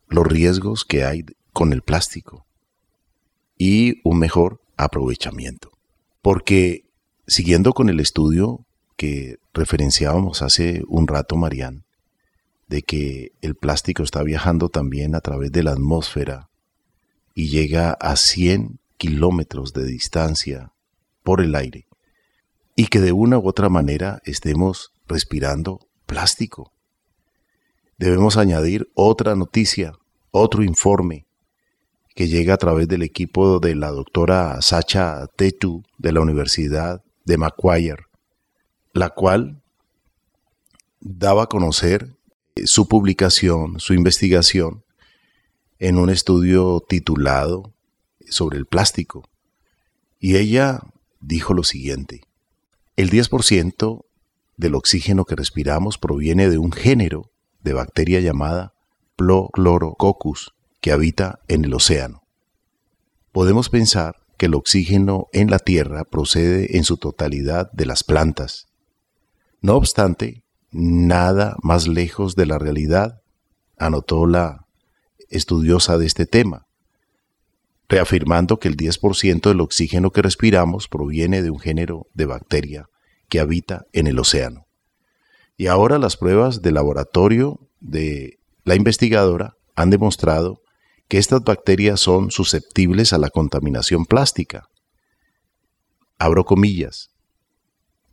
los 0.07 0.25
riesgos 0.25 0.85
que 0.85 1.03
hay 1.03 1.23
con 1.53 1.73
el 1.73 1.81
plástico 1.81 2.45
y 3.57 4.01
un 4.03 4.19
mejor 4.19 4.61
aprovechamiento. 4.77 5.71
Porque 6.21 6.85
siguiendo 7.27 7.73
con 7.73 7.89
el 7.89 7.99
estudio 7.99 8.65
que 8.97 9.37
referenciábamos 9.53 10.41
hace 10.41 10.83
un 10.87 11.07
rato, 11.07 11.35
Marían, 11.35 11.85
de 12.69 12.84
que 12.84 13.34
el 13.41 13.55
plástico 13.55 14.03
está 14.03 14.23
viajando 14.23 14.69
también 14.69 15.15
a 15.15 15.21
través 15.21 15.51
de 15.51 15.63
la 15.63 15.71
atmósfera 15.71 16.49
y 17.34 17.49
llega 17.49 17.91
a 17.91 18.15
100 18.15 18.79
kilómetros 18.97 19.73
de 19.73 19.86
distancia 19.86 20.71
por 21.23 21.41
el 21.41 21.55
aire 21.55 21.88
y 22.75 22.88
que 22.88 22.99
de 22.99 23.12
una 23.12 23.39
u 23.39 23.47
otra 23.47 23.69
manera 23.69 24.21
estemos 24.23 24.93
respirando 25.08 25.79
plástico. 26.05 26.71
Debemos 27.97 28.38
añadir 28.38 28.89
otra 28.93 29.36
noticia, 29.36 29.93
otro 30.32 30.63
informe 30.63 31.25
que 32.15 32.27
llega 32.27 32.53
a 32.53 32.58
través 32.58 32.88
del 32.88 33.01
equipo 33.01 33.60
de 33.60 33.75
la 33.75 33.89
doctora 33.89 34.62
Sacha 34.62 35.25
Tetu 35.36 35.84
de 35.97 36.12
la 36.12 36.21
Universidad 36.21 37.03
de 37.25 37.38
Macquarie, 37.38 37.95
la 38.93 39.10
cual 39.10 39.62
daba 40.99 41.43
a 41.43 41.47
conocer 41.47 42.18
su 42.65 42.88
publicación, 42.88 43.79
su 43.79 43.93
investigación, 43.93 44.83
en 45.79 45.97
un 45.97 46.09
estudio 46.09 46.83
titulado 46.88 47.73
sobre 48.29 48.57
el 48.57 48.65
plástico. 48.65 49.29
Y 50.19 50.35
ella 50.35 50.81
dijo 51.19 51.53
lo 51.53 51.63
siguiente, 51.63 52.21
el 52.95 53.09
10% 53.09 54.05
del 54.57 54.75
oxígeno 54.75 55.23
que 55.23 55.35
respiramos 55.35 55.97
proviene 55.97 56.49
de 56.49 56.57
un 56.57 56.71
género 56.71 57.31
de 57.62 57.73
bacteria 57.73 58.19
llamada 58.19 58.73
Prochlorococcus 59.15 60.53
que 60.81 60.91
habita 60.91 61.39
en 61.47 61.65
el 61.65 61.73
océano. 61.73 62.23
Podemos 63.31 63.69
pensar 63.69 64.17
que 64.38 64.47
el 64.47 64.55
oxígeno 64.55 65.27
en 65.33 65.49
la 65.49 65.59
Tierra 65.59 66.03
procede 66.05 66.77
en 66.77 66.83
su 66.83 66.97
totalidad 66.97 67.71
de 67.71 67.85
las 67.85 68.03
plantas, 68.03 68.67
No 69.62 69.75
obstante, 69.75 70.43
nada 70.71 71.55
más 71.62 71.88
lejos 71.88 72.36
de 72.36 72.45
la 72.45 72.60
realidad, 72.60 73.21
anotó 73.77 74.25
la 74.25 74.65
estudiosa 75.29 75.97
de 75.97 76.05
este 76.05 76.25
tema, 76.25 76.67
reafirmando 77.88 78.60
que 78.60 78.67
el 78.67 78.77
10% 78.77 79.49
del 79.49 79.62
oxígeno 79.62 80.12
que 80.12 80.21
respiramos 80.21 80.88
proviene 80.88 81.41
de 81.41 81.49
un 81.49 81.60
género 81.60 82.08
de 82.13 82.25
bacteria 82.25 82.88
que 83.29 83.39
habita 83.39 83.86
en 83.93 84.08
el 84.08 84.19
océano. 84.19 84.67
Y 85.58 85.67
ahora 85.67 85.97
las 85.97 86.17
pruebas 86.17 86.62
de 86.62 86.71
laboratorio 86.71 87.60
de 87.79 88.39
la 88.63 88.75
investigadora 88.75 89.55
han 89.75 89.89
demostrado 89.89 90.62
que 91.08 91.17
estas 91.17 91.43
bacterias 91.43 91.99
son 91.99 92.32
susceptibles 92.32 93.13
a 93.13 93.17
la 93.17 93.29
contaminación 93.29 94.05
plástica. 94.05 94.69
Abro 96.19 96.45
comillas. 96.45 97.10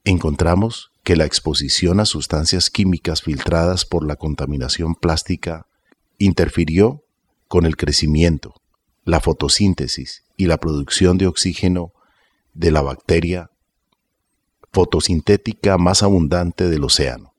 Encontramos 0.04 0.90
que 1.06 1.14
la 1.14 1.24
exposición 1.24 2.00
a 2.00 2.04
sustancias 2.04 2.68
químicas 2.68 3.22
filtradas 3.22 3.84
por 3.84 4.04
la 4.04 4.16
contaminación 4.16 4.96
plástica 4.96 5.68
interfirió 6.18 7.04
con 7.46 7.64
el 7.64 7.76
crecimiento, 7.76 8.54
la 9.04 9.20
fotosíntesis 9.20 10.24
y 10.36 10.46
la 10.46 10.56
producción 10.56 11.16
de 11.16 11.28
oxígeno 11.28 11.92
de 12.54 12.72
la 12.72 12.82
bacteria 12.82 13.52
fotosintética 14.72 15.78
más 15.78 16.02
abundante 16.02 16.68
del 16.68 16.82
océano, 16.82 17.34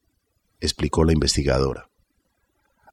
explicó 0.62 1.04
la 1.04 1.12
investigadora. 1.12 1.90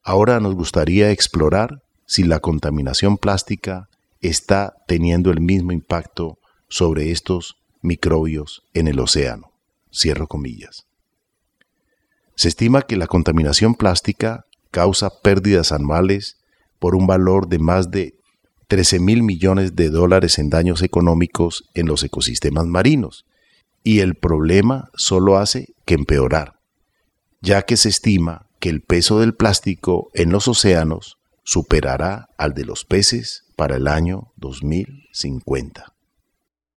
Ahora 0.03 0.41
nos 0.41 0.57
gustaría 0.57 1.13
explorar 1.13 1.85
si 2.05 2.25
la 2.25 2.41
contaminación 2.41 3.17
plástica 3.17 3.89
está 4.21 4.75
teniendo 4.89 5.31
el 5.31 5.41
mismo 5.41 5.71
impacto 5.71 6.41
sobre 6.67 7.13
estos 7.13 7.59
microbios 7.81 8.65
en 8.75 8.89
el 8.89 8.99
océano. 8.99 9.54
Cierro 9.95 10.27
comillas. 10.27 10.87
Se 12.35 12.49
estima 12.49 12.83
que 12.83 12.97
la 12.97 13.07
contaminación 13.07 13.75
plástica 13.75 14.45
causa 14.71 15.21
pérdidas 15.21 15.71
anuales 15.71 16.39
por 16.81 16.97
un 16.97 17.07
valor 17.07 17.49
de 17.49 17.59
más 17.61 17.91
de 17.91 18.15
13 18.67 18.99
mil 18.99 19.23
millones 19.23 19.77
de 19.77 19.89
dólares 19.89 20.39
en 20.39 20.51
daños 20.51 20.83
económicos 20.83 21.65
en 21.75 21.87
los 21.87 22.03
ecosistemas 22.03 22.67
marinos, 22.67 23.25
y 23.85 24.01
el 24.01 24.17
problema 24.17 24.91
solo 24.95 25.37
hace 25.37 25.75
que 25.85 25.95
empeorar, 25.95 26.59
ya 27.41 27.63
que 27.63 27.77
se 27.77 27.91
estima 27.91 28.47
que 28.59 28.71
el 28.71 28.81
peso 28.81 29.21
del 29.21 29.35
plástico 29.35 30.11
en 30.15 30.33
los 30.33 30.49
océanos 30.49 31.19
superará 31.45 32.31
al 32.39 32.55
de 32.55 32.65
los 32.65 32.85
peces 32.85 33.45
para 33.55 33.77
el 33.77 33.87
año 33.87 34.33
2050. 34.37 35.94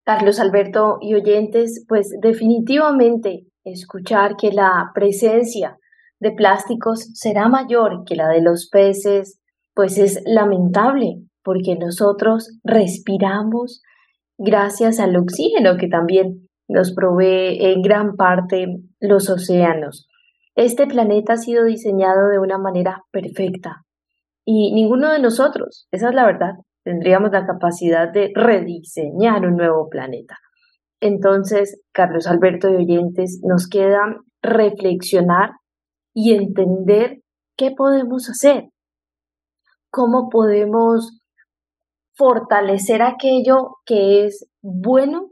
Carlos 0.07 0.39
Alberto 0.39 0.99
y 1.01 1.15
oyentes, 1.15 1.83
pues 1.85 2.15
definitivamente 2.21 3.45
escuchar 3.65 4.37
que 4.37 4.53
la 4.53 4.89
presencia 4.93 5.77
de 6.21 6.31
plásticos 6.31 7.09
será 7.13 7.49
mayor 7.49 8.05
que 8.05 8.15
la 8.15 8.29
de 8.29 8.41
los 8.41 8.69
peces, 8.69 9.41
pues 9.75 9.97
es 9.97 10.23
lamentable, 10.25 11.23
porque 11.43 11.75
nosotros 11.75 12.57
respiramos 12.63 13.81
gracias 14.37 15.01
al 15.01 15.17
oxígeno 15.17 15.75
que 15.75 15.89
también 15.89 16.47
nos 16.69 16.93
provee 16.93 17.57
en 17.59 17.81
gran 17.81 18.15
parte 18.15 18.77
los 19.01 19.29
océanos. 19.29 20.07
Este 20.55 20.87
planeta 20.87 21.33
ha 21.33 21.37
sido 21.37 21.65
diseñado 21.65 22.29
de 22.29 22.39
una 22.39 22.57
manera 22.57 23.03
perfecta 23.11 23.83
y 24.45 24.73
ninguno 24.73 25.11
de 25.11 25.19
nosotros, 25.19 25.89
esa 25.91 26.07
es 26.07 26.15
la 26.15 26.25
verdad, 26.25 26.53
tendríamos 26.87 27.33
la 27.33 27.45
capacidad 27.45 28.13
de 28.13 28.31
rediseñar 28.33 29.45
un 29.45 29.57
nuevo 29.57 29.89
planeta. 29.89 30.37
Entonces, 31.01 31.81
Carlos 31.91 32.27
Alberto 32.27 32.69
y 32.69 32.77
oyentes, 32.77 33.41
nos 33.43 33.67
queda 33.67 34.21
reflexionar 34.41 35.49
y 36.13 36.33
entender 36.33 37.17
qué 37.57 37.71
podemos 37.71 38.29
hacer, 38.29 38.69
cómo 39.91 40.29
podemos 40.29 41.19
fortalecer 42.15 43.01
aquello 43.01 43.75
que 43.85 44.23
es 44.23 44.47
bueno 44.61 45.31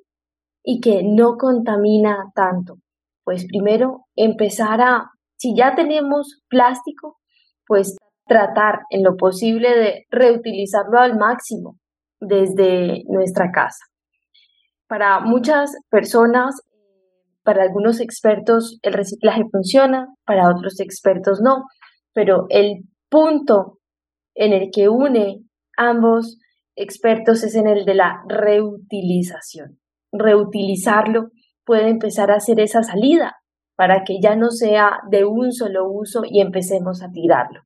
y 0.61 0.81
que 0.81 1.03
no 1.05 1.37
contamina 1.37 2.33
tanto. 2.35 2.79
Pues 3.23 3.45
primero 3.47 4.07
empezar 4.17 4.81
a, 4.81 5.09
si 5.37 5.55
ya 5.55 5.73
tenemos 5.73 6.41
plástico, 6.49 7.15
pues 7.65 7.95
tratar 8.27 8.81
en 8.89 9.03
lo 9.03 9.15
posible 9.15 9.69
de 9.69 10.05
reutilizarlo 10.09 10.99
al 10.99 11.17
máximo 11.17 11.77
desde 12.19 13.03
nuestra 13.07 13.51
casa. 13.51 13.85
Para 14.87 15.19
muchas 15.19 15.71
personas, 15.89 16.61
para 17.43 17.63
algunos 17.63 17.99
expertos 17.99 18.79
el 18.81 18.93
reciclaje 18.93 19.43
funciona, 19.51 20.07
para 20.25 20.49
otros 20.49 20.79
expertos 20.79 21.39
no, 21.43 21.63
pero 22.13 22.45
el 22.49 22.83
punto 23.09 23.79
en 24.33 24.53
el 24.53 24.69
que 24.71 24.89
une 24.89 25.41
ambos 25.77 26.37
expertos 26.75 27.43
es 27.43 27.55
en 27.55 27.67
el 27.67 27.85
de 27.85 27.95
la 27.95 28.23
reutilización. 28.27 29.79
Reutilizarlo 30.11 31.29
puede 31.63 31.89
empezar 31.89 32.31
a 32.31 32.35
hacer 32.35 32.59
esa 32.59 32.83
salida 32.83 33.35
para 33.75 34.03
que 34.03 34.19
ya 34.21 34.35
no 34.35 34.49
sea 34.49 34.99
de 35.09 35.25
un 35.25 35.51
solo 35.51 35.89
uso 35.89 36.21
y 36.23 36.41
empecemos 36.41 37.03
a 37.03 37.11
tirarlo. 37.11 37.61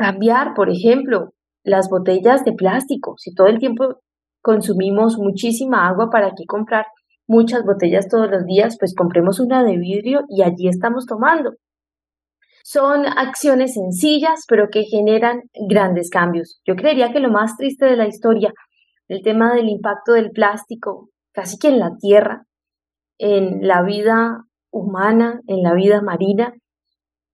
Cambiar, 0.00 0.54
por 0.54 0.70
ejemplo, 0.70 1.34
las 1.62 1.90
botellas 1.90 2.42
de 2.44 2.54
plástico. 2.54 3.16
Si 3.18 3.34
todo 3.34 3.48
el 3.48 3.58
tiempo 3.58 4.00
consumimos 4.40 5.18
muchísima 5.18 5.86
agua, 5.86 6.08
¿para 6.10 6.30
qué 6.30 6.46
comprar 6.46 6.86
muchas 7.26 7.66
botellas 7.66 8.08
todos 8.08 8.30
los 8.30 8.46
días? 8.46 8.78
Pues 8.80 8.94
compremos 8.94 9.40
una 9.40 9.62
de 9.62 9.76
vidrio 9.76 10.22
y 10.30 10.40
allí 10.40 10.68
estamos 10.68 11.04
tomando. 11.04 11.50
Son 12.64 13.04
acciones 13.04 13.74
sencillas, 13.74 14.46
pero 14.48 14.68
que 14.72 14.84
generan 14.84 15.42
grandes 15.68 16.08
cambios. 16.08 16.62
Yo 16.64 16.76
creería 16.76 17.12
que 17.12 17.20
lo 17.20 17.30
más 17.30 17.58
triste 17.58 17.84
de 17.84 17.96
la 17.96 18.08
historia, 18.08 18.54
el 19.06 19.20
tema 19.22 19.52
del 19.52 19.68
impacto 19.68 20.14
del 20.14 20.30
plástico, 20.30 21.10
casi 21.34 21.58
que 21.58 21.68
en 21.68 21.78
la 21.78 21.90
tierra, 22.00 22.46
en 23.18 23.68
la 23.68 23.82
vida 23.82 24.44
humana, 24.72 25.42
en 25.46 25.62
la 25.62 25.74
vida 25.74 26.00
marina, 26.00 26.54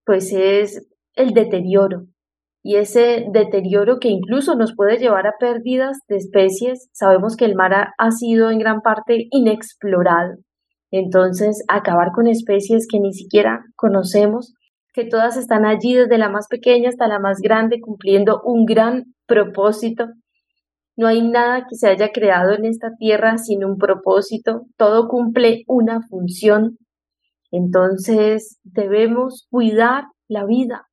pues 0.04 0.32
es 0.32 0.84
el 1.14 1.30
deterioro, 1.32 2.06
y 2.66 2.78
ese 2.78 3.26
deterioro 3.30 4.00
que 4.00 4.08
incluso 4.08 4.56
nos 4.56 4.74
puede 4.74 4.98
llevar 4.98 5.28
a 5.28 5.34
pérdidas 5.38 5.98
de 6.08 6.16
especies. 6.16 6.88
Sabemos 6.92 7.36
que 7.36 7.44
el 7.44 7.54
mar 7.54 7.92
ha, 7.96 8.10
sido 8.10 8.50
en 8.50 8.58
gran 8.58 8.80
parte 8.80 9.28
inexplorado. 9.30 10.38
Entonces, 10.90 11.62
acabar 11.68 12.10
con 12.12 12.26
especies 12.26 12.88
que 12.90 12.98
ni 12.98 13.12
siquiera 13.12 13.60
conocemos, 13.76 14.52
que 14.92 15.04
todas 15.04 15.36
están 15.36 15.64
allí 15.64 15.94
desde 15.94 16.18
la 16.18 16.28
más 16.28 16.48
pequeña 16.48 16.88
hasta 16.88 17.06
la 17.06 17.20
más 17.20 17.38
grande, 17.40 17.78
cumpliendo 17.80 18.40
un 18.44 18.64
gran 18.64 19.14
propósito. 19.28 20.06
No 20.96 21.06
hay 21.06 21.22
nada 21.22 21.66
que 21.68 21.76
se 21.76 21.86
haya 21.86 22.10
creado 22.10 22.52
en 22.52 22.64
esta 22.64 22.96
tierra 22.98 23.38
sin 23.38 23.64
un 23.64 23.76
propósito, 23.76 24.62
todo 24.76 25.06
cumple 25.06 25.62
una 25.68 26.00
función. 26.08 26.78
Entonces 27.52 28.58
debemos 28.64 29.46
cuidar 29.52 30.06
la 30.26 30.44
vida, 30.44 30.88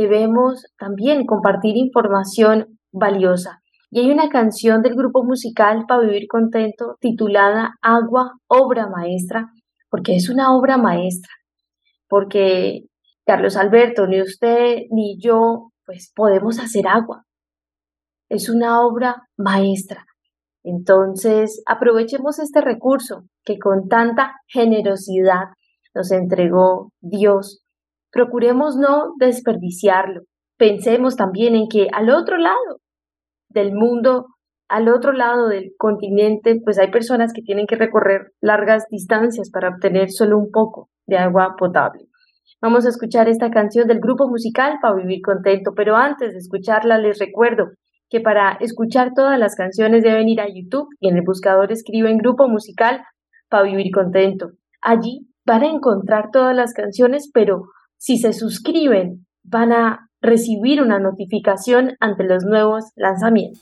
debemos 0.00 0.66
también 0.78 1.26
compartir 1.26 1.76
información 1.76 2.78
valiosa. 2.92 3.60
Y 3.90 4.00
hay 4.00 4.10
una 4.10 4.28
canción 4.28 4.82
del 4.82 4.94
grupo 4.94 5.24
musical 5.24 5.84
Para 5.88 6.02
Vivir 6.02 6.26
Contento 6.28 6.96
titulada 7.00 7.74
Agua, 7.82 8.34
obra 8.46 8.88
maestra, 8.88 9.48
porque 9.90 10.14
es 10.14 10.28
una 10.28 10.54
obra 10.54 10.76
maestra, 10.76 11.32
porque 12.08 12.84
Carlos 13.26 13.56
Alberto, 13.56 14.06
ni 14.06 14.22
usted 14.22 14.82
ni 14.90 15.18
yo, 15.20 15.70
pues 15.84 16.12
podemos 16.14 16.58
hacer 16.60 16.86
agua. 16.86 17.24
Es 18.28 18.48
una 18.48 18.80
obra 18.80 19.22
maestra. 19.36 20.04
Entonces, 20.62 21.62
aprovechemos 21.66 22.38
este 22.38 22.60
recurso 22.60 23.24
que 23.44 23.58
con 23.58 23.88
tanta 23.88 24.34
generosidad 24.46 25.48
nos 25.94 26.12
entregó 26.12 26.92
Dios 27.00 27.64
Procuremos 28.12 28.76
no 28.76 29.14
desperdiciarlo. 29.18 30.22
Pensemos 30.56 31.16
también 31.16 31.54
en 31.54 31.68
que 31.68 31.88
al 31.92 32.10
otro 32.10 32.36
lado 32.36 32.80
del 33.48 33.72
mundo, 33.72 34.26
al 34.68 34.88
otro 34.88 35.12
lado 35.12 35.48
del 35.48 35.72
continente, 35.78 36.60
pues 36.62 36.78
hay 36.78 36.90
personas 36.90 37.32
que 37.32 37.42
tienen 37.42 37.66
que 37.66 37.76
recorrer 37.76 38.32
largas 38.40 38.84
distancias 38.90 39.50
para 39.50 39.70
obtener 39.70 40.10
solo 40.10 40.38
un 40.38 40.50
poco 40.50 40.88
de 41.06 41.18
agua 41.18 41.54
potable. 41.58 42.04
Vamos 42.62 42.84
a 42.84 42.90
escuchar 42.90 43.28
esta 43.28 43.50
canción 43.50 43.88
del 43.88 44.00
grupo 44.00 44.28
musical 44.28 44.78
para 44.82 44.94
vivir 44.94 45.22
contento, 45.22 45.72
pero 45.74 45.96
antes 45.96 46.32
de 46.32 46.38
escucharla 46.38 46.98
les 46.98 47.18
recuerdo 47.18 47.70
que 48.10 48.20
para 48.20 48.52
escuchar 48.60 49.12
todas 49.14 49.38
las 49.38 49.54
canciones 49.54 50.02
deben 50.02 50.28
ir 50.28 50.40
a 50.40 50.48
YouTube 50.48 50.88
y 50.98 51.08
en 51.08 51.16
el 51.16 51.22
buscador 51.24 51.72
escriben 51.72 52.18
grupo 52.18 52.48
musical 52.48 53.02
para 53.48 53.62
vivir 53.62 53.90
contento. 53.92 54.50
Allí 54.82 55.28
van 55.46 55.62
a 55.62 55.70
encontrar 55.70 56.30
todas 56.32 56.54
las 56.54 56.74
canciones, 56.74 57.30
pero 57.32 57.62
si 58.00 58.16
se 58.16 58.32
suscriben, 58.32 59.26
van 59.44 59.72
a 59.72 60.08
recibir 60.22 60.80
una 60.80 60.98
notificación 60.98 61.96
ante 62.00 62.24
los 62.24 62.44
nuevos 62.44 62.84
lanzamientos. 62.96 63.60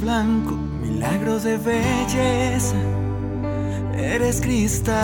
blanco, 0.00 0.56
milagro 0.80 1.38
de 1.38 1.56
belleza. 1.58 2.76
Eres 3.94 4.40
cristal, 4.40 4.96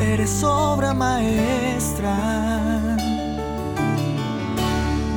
eres 0.00 0.42
obra 0.42 0.92
maestra. 0.94 2.16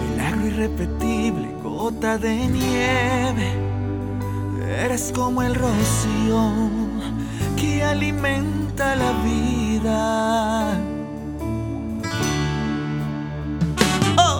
Milagro 0.01 0.47
irrepetible, 0.47 1.47
gota 1.63 2.17
de 2.17 2.47
nieve. 2.47 3.66
Eres 4.70 5.11
como 5.15 5.41
el 5.41 5.55
rocío 5.55 6.51
que 7.55 7.84
alimenta 7.84 8.95
la 8.95 9.11
vida. 9.24 10.78
Oh. 14.18 14.39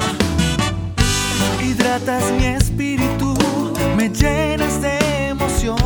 Hidratas 1.64 2.32
mi 2.34 2.46
espíritu, 2.46 3.36
me 3.96 4.10
llenas 4.10 4.82
de 4.82 5.30
emoción. 5.30 5.78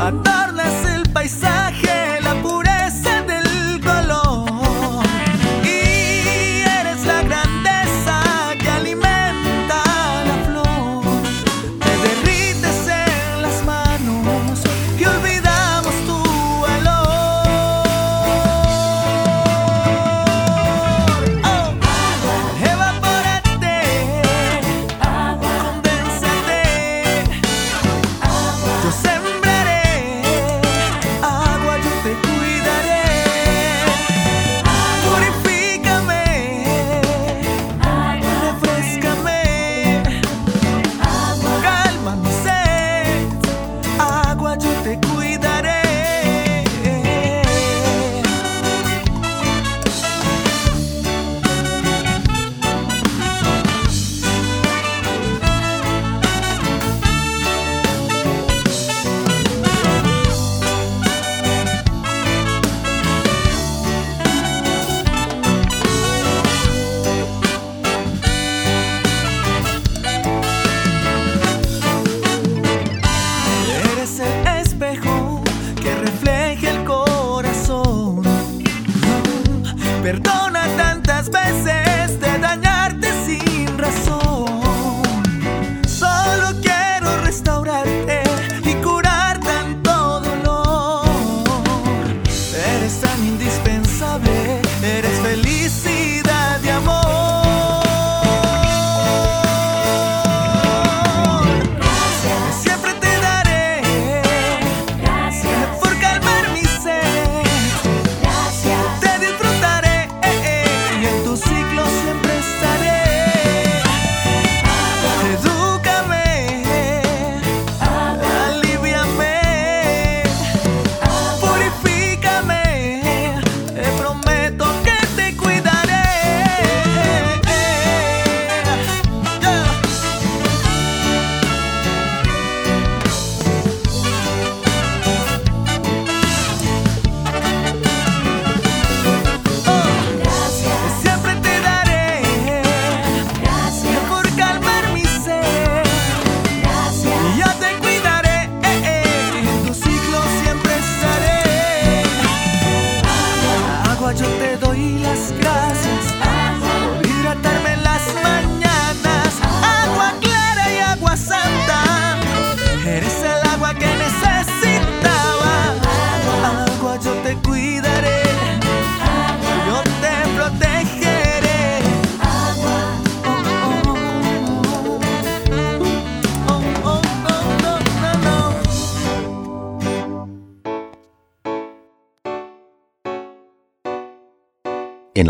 Adornas 0.00 0.86
el 0.96 1.08
paisaje, 1.10 2.11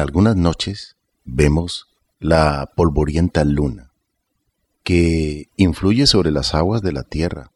algunas 0.02 0.36
noches 0.36 0.96
vemos 1.24 1.86
la 2.18 2.70
polvorienta 2.76 3.44
luna 3.44 3.92
que 4.82 5.48
influye 5.56 6.06
sobre 6.06 6.30
las 6.30 6.54
aguas 6.54 6.82
de 6.82 6.92
la 6.92 7.04
tierra 7.04 7.52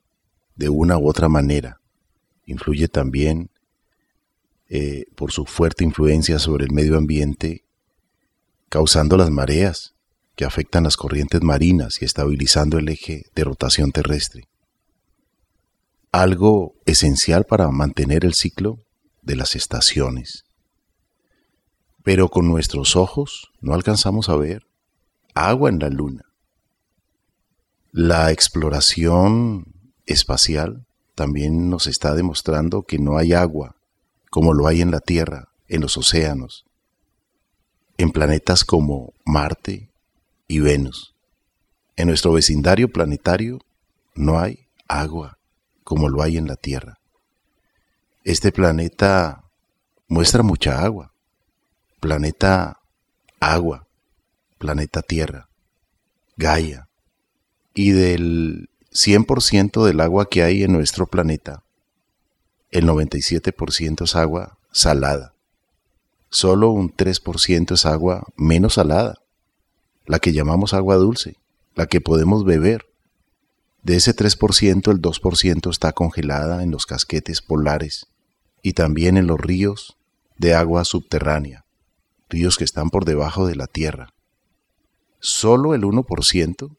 de 0.54 0.68
una 0.68 0.96
u 0.96 1.08
otra 1.08 1.28
manera. 1.28 1.80
Influye 2.44 2.88
también 2.88 3.50
eh, 4.68 5.06
por 5.16 5.32
su 5.32 5.44
fuerte 5.44 5.84
influencia 5.84 6.38
sobre 6.38 6.64
el 6.64 6.72
medio 6.72 6.96
ambiente, 6.96 7.64
causando 8.68 9.16
las 9.16 9.30
mareas 9.30 9.94
que 10.36 10.44
afectan 10.44 10.84
las 10.84 10.96
corrientes 10.96 11.42
marinas 11.42 12.00
y 12.00 12.04
estabilizando 12.04 12.78
el 12.78 12.88
eje 12.88 13.24
de 13.34 13.44
rotación 13.44 13.90
terrestre. 13.90 14.48
Algo 16.12 16.74
esencial 16.86 17.44
para 17.44 17.68
mantener 17.70 18.24
el 18.24 18.34
ciclo 18.34 18.84
de 19.22 19.34
las 19.34 19.56
estaciones 19.56 20.45
pero 22.06 22.28
con 22.28 22.46
nuestros 22.46 22.94
ojos 22.94 23.50
no 23.60 23.74
alcanzamos 23.74 24.28
a 24.28 24.36
ver 24.36 24.64
agua 25.34 25.70
en 25.70 25.80
la 25.80 25.88
luna. 25.88 26.22
La 27.90 28.30
exploración 28.30 29.74
espacial 30.06 30.86
también 31.16 31.68
nos 31.68 31.88
está 31.88 32.14
demostrando 32.14 32.84
que 32.84 33.00
no 33.00 33.18
hay 33.18 33.32
agua 33.32 33.74
como 34.30 34.54
lo 34.54 34.68
hay 34.68 34.82
en 34.82 34.92
la 34.92 35.00
Tierra, 35.00 35.48
en 35.66 35.80
los 35.80 35.96
océanos, 35.96 36.64
en 37.98 38.12
planetas 38.12 38.64
como 38.64 39.12
Marte 39.24 39.90
y 40.46 40.60
Venus. 40.60 41.16
En 41.96 42.06
nuestro 42.06 42.32
vecindario 42.32 42.88
planetario 42.88 43.58
no 44.14 44.38
hay 44.38 44.68
agua 44.86 45.38
como 45.82 46.08
lo 46.08 46.22
hay 46.22 46.36
en 46.36 46.46
la 46.46 46.54
Tierra. 46.54 47.00
Este 48.22 48.52
planeta 48.52 49.42
muestra 50.06 50.44
mucha 50.44 50.84
agua, 50.84 51.15
planeta 52.06 52.78
agua, 53.40 53.88
planeta 54.58 55.02
tierra, 55.02 55.48
Gaia. 56.36 56.86
Y 57.74 57.90
del 57.90 58.70
100% 58.92 59.84
del 59.84 60.00
agua 60.00 60.28
que 60.28 60.44
hay 60.44 60.62
en 60.62 60.72
nuestro 60.72 61.08
planeta, 61.08 61.64
el 62.70 62.86
97% 62.86 64.04
es 64.04 64.14
agua 64.14 64.56
salada. 64.70 65.34
Solo 66.30 66.70
un 66.70 66.94
3% 66.94 67.72
es 67.72 67.86
agua 67.86 68.24
menos 68.36 68.74
salada, 68.74 69.16
la 70.06 70.20
que 70.20 70.32
llamamos 70.32 70.74
agua 70.74 70.94
dulce, 70.94 71.34
la 71.74 71.88
que 71.88 72.00
podemos 72.00 72.44
beber. 72.44 72.86
De 73.82 73.96
ese 73.96 74.14
3%, 74.14 74.92
el 74.92 75.02
2% 75.02 75.70
está 75.72 75.90
congelada 75.90 76.62
en 76.62 76.70
los 76.70 76.86
casquetes 76.86 77.42
polares 77.42 78.06
y 78.62 78.74
también 78.74 79.16
en 79.16 79.26
los 79.26 79.40
ríos 79.40 79.96
de 80.38 80.54
agua 80.54 80.84
subterránea, 80.84 81.65
ríos 82.28 82.56
que 82.56 82.64
están 82.64 82.90
por 82.90 83.04
debajo 83.04 83.46
de 83.46 83.56
la 83.56 83.66
tierra. 83.66 84.08
Solo 85.18 85.74
el 85.74 85.82
1% 85.82 86.76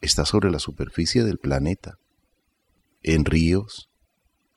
está 0.00 0.24
sobre 0.24 0.50
la 0.50 0.58
superficie 0.58 1.24
del 1.24 1.38
planeta, 1.38 1.98
en 3.02 3.24
ríos, 3.24 3.88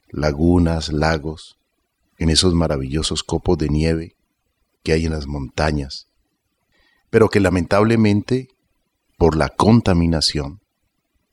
lagunas, 0.10 0.92
lagos, 0.92 1.58
en 2.18 2.30
esos 2.30 2.54
maravillosos 2.54 3.24
copos 3.24 3.58
de 3.58 3.70
nieve 3.70 4.16
que 4.84 4.94
hay 4.94 5.06
en 5.06 5.12
las 5.12 5.28
montañas, 5.28 6.08
pero 7.10 7.30
que 7.30 7.40
lamentablemente 7.40 8.48
por 9.18 9.36
la 9.36 9.50
contaminación 9.50 10.62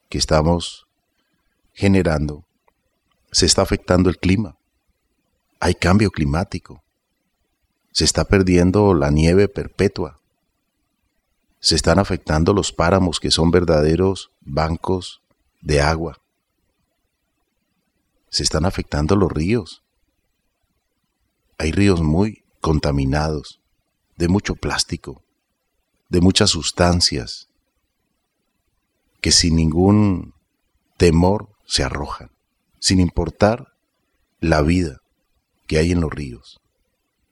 que 0.09 0.18
estamos 0.18 0.86
generando, 1.72 2.44
se 3.30 3.46
está 3.46 3.62
afectando 3.62 4.11
el 4.11 4.18
clima. 4.18 4.57
Hay 5.61 5.74
cambio 5.74 6.11
climático. 6.11 6.82
Se 7.99 8.05
está 8.05 8.22
perdiendo 8.26 8.94
la 8.94 9.11
nieve 9.11 9.49
perpetua. 9.49 10.20
Se 11.59 11.74
están 11.74 11.99
afectando 11.99 12.53
los 12.55 12.70
páramos 12.70 13.18
que 13.18 13.32
son 13.32 13.51
verdaderos 13.51 14.30
bancos 14.40 15.20
de 15.62 15.80
agua. 15.80 16.20
Se 18.30 18.44
están 18.44 18.66
afectando 18.66 19.16
los 19.16 19.32
ríos. 19.32 19.82
Hay 21.59 21.72
ríos 21.72 22.01
muy 22.01 22.44
contaminados, 22.61 23.59
de 24.16 24.28
mucho 24.28 24.55
plástico, 24.55 25.24
de 26.09 26.20
muchas 26.20 26.51
sustancias, 26.51 27.49
que 29.20 29.32
sin 29.32 29.57
ningún 29.57 30.34
temor 30.99 31.49
se 31.66 31.82
arrojan, 31.82 32.30
sin 32.78 33.01
importar 33.01 33.72
la 34.38 34.62
vida 34.62 35.01
que 35.66 35.78
hay 35.78 35.90
en 35.90 36.01
los 36.01 36.12
ríos. 36.12 36.61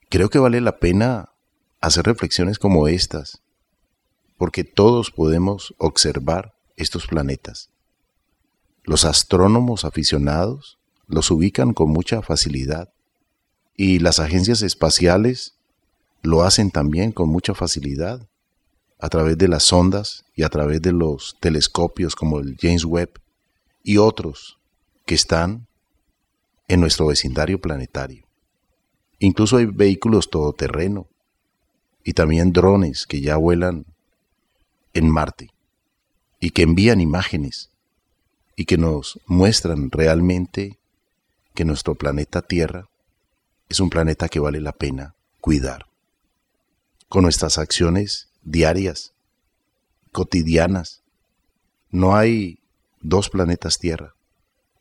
Creo 0.09 0.31
que 0.31 0.39
vale 0.39 0.61
la 0.61 0.79
pena 0.79 1.33
hacer 1.81 2.07
reflexiones 2.07 2.59
como 2.59 2.87
estas, 2.87 3.43
porque 4.39 4.63
todos 4.63 5.11
podemos 5.11 5.75
observar 5.79 6.55
estos 6.77 7.07
planetas. 7.09 7.71
Los 8.85 9.05
astrónomos 9.05 9.85
aficionados 9.85 10.79
los 11.09 11.31
ubican 11.33 11.75
con 11.75 11.91
mucha 11.91 12.23
facilidad 12.23 12.93
y 13.77 13.99
las 13.99 14.21
agencias 14.21 14.63
espaciales 14.63 15.55
lo 16.23 16.43
hacen 16.43 16.71
también 16.71 17.11
con 17.11 17.29
mucha 17.29 17.55
facilidad 17.55 18.29
a 19.01 19.09
través 19.09 19.37
de 19.39 19.49
las 19.49 19.65
sondas 19.65 20.25
y 20.35 20.45
a 20.45 20.49
través 20.49 20.83
de 20.83 20.93
los 20.93 21.37
telescopios 21.41 22.15
como 22.15 22.39
el 22.39 22.57
James 22.61 22.85
Webb 22.85 23.21
y 23.83 23.99
otros 23.99 24.59
que 25.05 25.17
están 25.17 25.67
en 26.69 26.81
nuestro 26.81 27.07
vecindario 27.07 27.61
planetario. 27.61 28.26
Incluso 29.19 29.57
hay 29.57 29.67
vehículos 29.67 30.31
todoterreno 30.31 31.07
y 32.05 32.13
también 32.13 32.53
drones 32.53 33.07
que 33.07 33.21
ya 33.21 33.37
vuelan 33.37 33.87
en 34.95 35.11
Marte 35.11 35.51
y 36.41 36.51
que 36.51 36.63
envían 36.63 37.01
imágenes 37.01 37.71
y 38.57 38.65
que 38.65 38.79
nos 38.79 39.21
muestran 39.27 39.91
realmente 39.91 40.79
que 41.55 41.65
nuestro 41.65 41.95
planeta 41.95 42.43
Tierra 42.43 42.89
es 43.69 43.81
un 43.81 43.91
planeta 43.91 44.29
que 44.29 44.41
vale 44.41 44.61
la 44.61 44.73
pena 44.73 45.15
cuidar. 45.41 45.87
Con 47.09 47.23
nuestras 47.23 47.59
acciones 47.59 48.29
diarias, 48.43 49.13
cotidianas. 50.13 51.03
No 51.91 52.17
hay 52.17 52.59
dos 53.01 53.29
planetas 53.29 53.79
Tierra. 53.79 54.15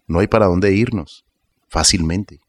No 0.08 0.20
hay 0.20 0.28
para 0.28 0.46
dónde 0.46 0.74
irnos 0.74 1.26
fácilmente. 1.68 2.40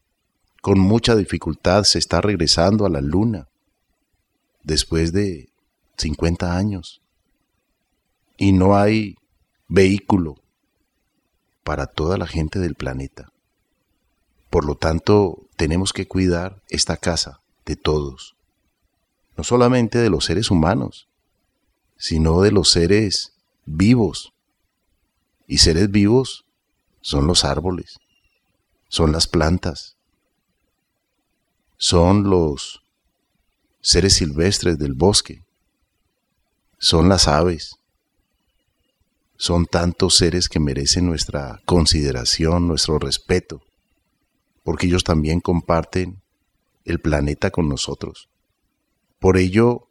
Con 0.67 0.79
mucha 0.81 1.15
dificultad 1.15 1.85
se 1.85 1.97
está 1.97 2.19
regresando 2.19 2.85
a 2.85 2.89
la 2.89 2.99
Luna 2.99 3.47
después 4.63 5.13
de 5.13 5.47
50 5.95 6.57
años. 6.57 7.01
Y 8.35 8.51
no 8.51 8.75
hay 8.75 9.15
vehículo 9.69 10.35
para 11.63 11.87
toda 11.87 12.17
la 12.17 12.27
gente 12.27 12.59
del 12.59 12.75
planeta. 12.75 13.31
Por 14.49 14.65
lo 14.65 14.75
tanto, 14.75 15.47
tenemos 15.55 15.93
que 15.93 16.05
cuidar 16.05 16.61
esta 16.67 16.97
casa 16.97 17.39
de 17.65 17.77
todos 17.77 18.35
no 19.37 19.45
solamente 19.45 19.99
de 19.99 20.09
los 20.09 20.25
seres 20.25 20.51
humanos, 20.51 21.07
sino 21.95 22.41
de 22.41 22.51
los 22.51 22.69
seres 22.69 23.31
vivos. 23.65 24.33
Y 25.47 25.59
seres 25.59 25.89
vivos 25.91 26.43
son 26.99 27.25
los 27.25 27.45
árboles, 27.45 27.99
son 28.89 29.13
las 29.13 29.27
plantas, 29.27 29.96
son 31.77 32.29
los 32.29 32.81
seres 33.81 34.15
silvestres 34.15 34.77
del 34.77 34.93
bosque, 34.93 35.43
son 36.79 37.07
las 37.07 37.27
aves, 37.27 37.75
son 39.37 39.67
tantos 39.67 40.15
seres 40.15 40.49
que 40.49 40.59
merecen 40.59 41.05
nuestra 41.05 41.61
consideración, 41.65 42.67
nuestro 42.67 42.97
respeto, 42.97 43.61
porque 44.63 44.87
ellos 44.87 45.03
también 45.03 45.39
comparten 45.39 46.21
el 46.85 46.99
planeta 46.99 47.51
con 47.51 47.69
nosotros. 47.69 48.27
Por 49.19 49.37
ello, 49.37 49.87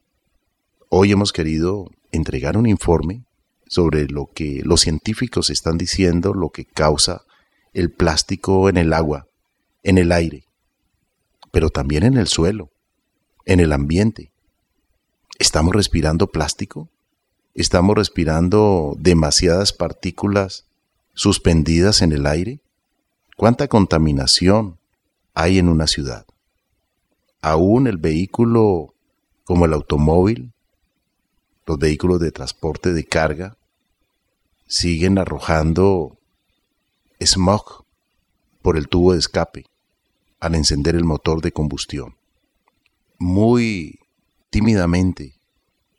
hoy 0.88 1.12
hemos 1.12 1.32
querido 1.32 1.86
entregar 2.10 2.56
un 2.56 2.66
informe 2.66 3.24
sobre 3.68 4.06
lo 4.06 4.26
que 4.26 4.62
los 4.64 4.80
científicos 4.80 5.50
están 5.50 5.78
diciendo, 5.78 6.34
lo 6.34 6.50
que 6.50 6.64
causa 6.64 7.22
el 7.72 7.92
plástico 7.92 8.68
en 8.68 8.76
el 8.76 8.92
agua, 8.92 9.26
en 9.82 9.98
el 9.98 10.10
aire, 10.10 10.45
pero 11.56 11.70
también 11.70 12.02
en 12.02 12.18
el 12.18 12.26
suelo, 12.26 12.68
en 13.46 13.60
el 13.60 13.72
ambiente. 13.72 14.30
¿Estamos 15.38 15.74
respirando 15.74 16.26
plástico? 16.26 16.90
¿Estamos 17.54 17.96
respirando 17.96 18.94
demasiadas 18.98 19.72
partículas 19.72 20.66
suspendidas 21.14 22.02
en 22.02 22.12
el 22.12 22.26
aire? 22.26 22.60
¿Cuánta 23.38 23.68
contaminación 23.68 24.76
hay 25.32 25.58
en 25.58 25.70
una 25.70 25.86
ciudad? 25.86 26.26
Aún 27.40 27.86
el 27.86 27.96
vehículo 27.96 28.92
como 29.44 29.64
el 29.64 29.72
automóvil, 29.72 30.52
los 31.64 31.78
vehículos 31.78 32.20
de 32.20 32.32
transporte 32.32 32.92
de 32.92 33.06
carga, 33.06 33.56
siguen 34.66 35.16
arrojando 35.16 36.18
smog 37.18 37.86
por 38.60 38.76
el 38.76 38.88
tubo 38.88 39.14
de 39.14 39.20
escape 39.20 39.64
al 40.46 40.54
encender 40.54 40.94
el 40.96 41.04
motor 41.04 41.42
de 41.42 41.52
combustión. 41.52 42.16
Muy 43.18 43.98
tímidamente 44.50 45.34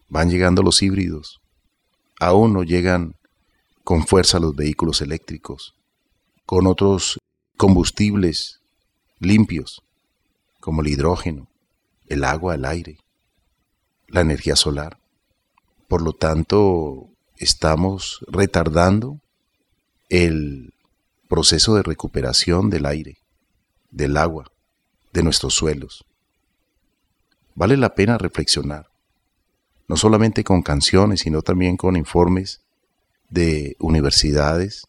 van 0.08 0.30
llegando 0.30 0.64
los 0.64 0.82
híbridos. 0.82 1.40
Aún 2.20 2.54
no 2.54 2.64
llegan 2.64 3.16
con 3.84 4.06
fuerza 4.06 4.40
los 4.40 4.56
vehículos 4.56 5.02
eléctricos, 5.02 5.76
con 6.46 6.68
otros 6.68 7.20
combustibles 7.58 8.60
limpios, 9.20 9.82
como 10.60 10.82
el 10.82 10.90
hidrógeno, 10.90 11.48
el 12.08 12.24
agua, 12.24 12.56
el 12.56 12.66
aire 12.66 12.98
la 14.08 14.22
energía 14.22 14.56
solar. 14.56 14.98
Por 15.88 16.02
lo 16.02 16.14
tanto, 16.14 17.10
estamos 17.38 18.20
retardando 18.28 19.20
el 20.10 20.74
proceso 21.28 21.76
de 21.76 21.84
recuperación 21.84 22.70
del 22.70 22.86
aire, 22.86 23.18
del 23.92 24.18
agua, 24.18 24.52
de 25.14 25.24
nuestros 25.24 25.54
suelos. 25.54 26.06
Vale 27.56 27.78
la 27.78 27.96
pena 27.96 28.18
reflexionar, 28.18 28.88
no 29.88 29.98
solamente 29.98 30.44
con 30.44 30.62
canciones, 30.62 31.22
sino 31.22 31.42
también 31.42 31.78
con 31.78 31.96
informes 31.96 32.62
de 33.30 33.76
universidades 33.80 34.86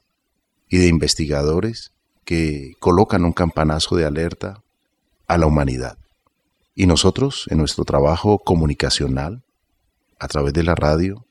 y 0.69 0.79
de 0.79 0.89
investigadores 0.89 1.93
que 2.25 2.75
colocan 2.79 3.25
un 3.25 3.33
campanazo 3.33 3.97
de 3.97 4.05
alerta 4.05 4.63
a 5.27 5.39
la 5.39 5.47
humanidad. 5.47 5.97
Y 6.75 6.87
nosotros, 6.87 7.47
en 7.49 7.57
nuestro 7.57 7.85
trabajo 7.85 8.39
comunicacional, 8.39 9.43
a 10.19 10.29
través 10.29 10.53
de 10.53 10.63
la 10.63 10.75
radio, 10.75 11.25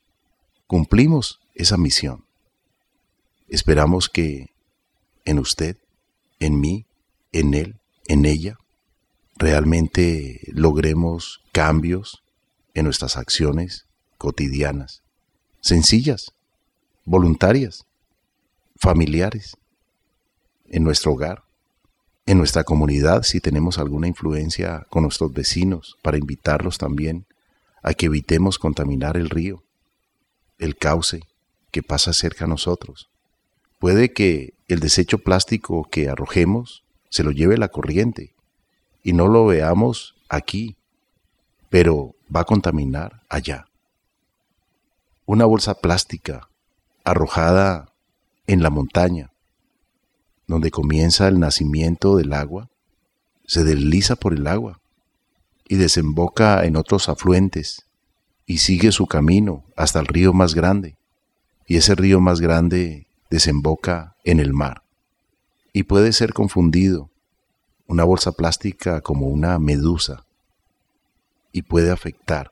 cumplimos 0.66 1.40
esa 1.54 1.78
misión. 1.78 2.26
Esperamos 3.48 4.10
que 4.10 4.50
en 5.24 5.38
usted, 5.38 5.78
en 6.40 6.60
mí, 6.60 6.87
en 7.40 7.54
él, 7.54 7.76
en 8.08 8.26
ella, 8.26 8.58
realmente 9.36 10.42
logremos 10.48 11.44
cambios 11.52 12.24
en 12.74 12.86
nuestras 12.86 13.16
acciones 13.16 13.86
cotidianas, 14.18 15.04
sencillas, 15.62 16.32
voluntarias, 17.06 17.86
familiares, 18.76 19.56
en 20.66 20.84
nuestro 20.84 21.14
hogar, 21.14 21.44
en 22.26 22.40
nuestra 22.40 22.64
comunidad, 22.64 23.22
si 23.22 23.40
tenemos 23.40 23.78
alguna 23.78 24.08
influencia 24.08 24.88
con 24.90 25.04
nuestros 25.04 25.32
vecinos, 25.32 25.96
para 26.02 26.18
invitarlos 26.18 26.80
también 26.80 27.28
a 27.84 27.94
que 27.94 28.08
evitemos 28.08 28.58
contaminar 28.58 29.16
el 29.16 29.30
río, 29.30 29.64
el 30.58 30.76
cauce, 30.76 31.22
que 31.70 31.84
pasa 31.84 32.14
cerca 32.14 32.46
a 32.46 32.48
nosotros. 32.48 33.10
Puede 33.78 34.12
que 34.12 34.56
el 34.68 34.80
desecho 34.80 35.20
plástico 35.20 35.88
que 35.92 36.10
arrojemos 36.10 36.84
se 37.18 37.24
lo 37.24 37.32
lleve 37.32 37.58
la 37.58 37.70
corriente 37.70 38.36
y 39.02 39.14
no 39.14 39.28
lo 39.28 39.48
veamos 39.48 40.14
aquí, 40.30 40.78
pero 41.68 42.14
va 42.34 42.42
a 42.42 42.44
contaminar 42.44 43.24
allá. 43.28 43.66
Una 45.26 45.46
bolsa 45.46 45.74
plástica 45.74 46.48
arrojada 47.04 47.92
en 48.46 48.62
la 48.62 48.70
montaña, 48.70 49.32
donde 50.46 50.70
comienza 50.70 51.28
el 51.28 51.40
nacimiento 51.40 52.18
del 52.18 52.34
agua, 52.34 52.70
se 53.48 53.64
desliza 53.64 54.16
por 54.16 54.36
el 54.36 54.46
agua 54.46 54.80
y 55.68 55.78
desemboca 55.78 56.66
en 56.66 56.78
otros 56.78 57.10
afluentes 57.10 57.88
y 58.46 58.60
sigue 58.60 58.92
su 58.92 59.08
camino 59.08 59.64
hasta 59.76 60.00
el 60.02 60.06
río 60.06 60.34
más 60.34 60.54
grande. 60.54 60.98
Y 61.66 61.78
ese 61.78 61.96
río 61.96 62.22
más 62.22 62.42
grande 62.42 63.08
desemboca 63.32 64.16
en 64.24 64.40
el 64.40 64.54
mar. 64.54 64.84
Y 65.78 65.84
puede 65.84 66.12
ser 66.12 66.34
confundido 66.34 67.12
una 67.86 68.04
bolsa 68.04 68.32
plástica 68.32 69.02
como 69.02 69.28
una 69.28 69.60
medusa 69.60 70.26
y 71.52 71.62
puede 71.62 71.92
afectar 71.92 72.52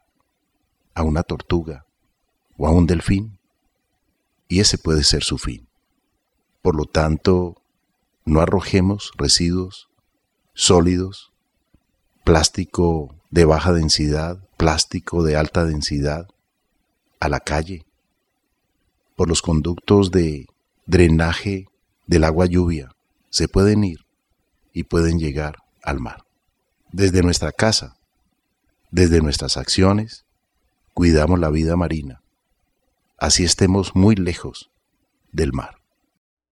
a 0.93 1.01
una 1.01 1.23
tortuga 1.23 1.87
o 2.55 2.67
a 2.67 2.71
un 2.71 2.85
delfín. 2.85 3.39
Y 4.47 4.59
ese 4.59 4.77
puede 4.77 5.03
ser 5.03 5.23
su 5.23 5.39
fin. 5.39 5.67
Por 6.61 6.75
lo 6.75 6.85
tanto, 6.85 7.63
no 8.25 8.41
arrojemos 8.41 9.11
residuos 9.17 9.89
sólidos, 10.53 11.33
plástico 12.23 13.15
de 13.31 13.45
baja 13.45 13.73
densidad, 13.73 14.47
plástico 14.55 15.23
de 15.23 15.35
alta 15.35 15.65
densidad, 15.65 16.27
a 17.19 17.27
la 17.27 17.39
calle, 17.39 17.87
por 19.15 19.27
los 19.27 19.41
conductos 19.41 20.11
de 20.11 20.45
drenaje 20.85 21.65
del 22.05 22.23
agua 22.23 22.45
lluvia, 22.45 22.94
se 23.35 23.49
pueden 23.49 23.83
ir 23.83 23.97
y 24.71 24.85
pueden 24.85 25.19
llegar 25.19 25.55
al 25.83 25.99
mar. 25.99 26.23
Desde 26.93 27.21
nuestra 27.21 27.51
casa, 27.51 27.97
desde 28.91 29.21
nuestras 29.21 29.57
acciones, 29.57 30.25
cuidamos 30.93 31.37
la 31.37 31.49
vida 31.49 31.75
marina, 31.75 32.21
así 33.17 33.43
estemos 33.43 33.93
muy 33.93 34.15
lejos 34.15 34.71
del 35.33 35.51
mar. 35.51 35.75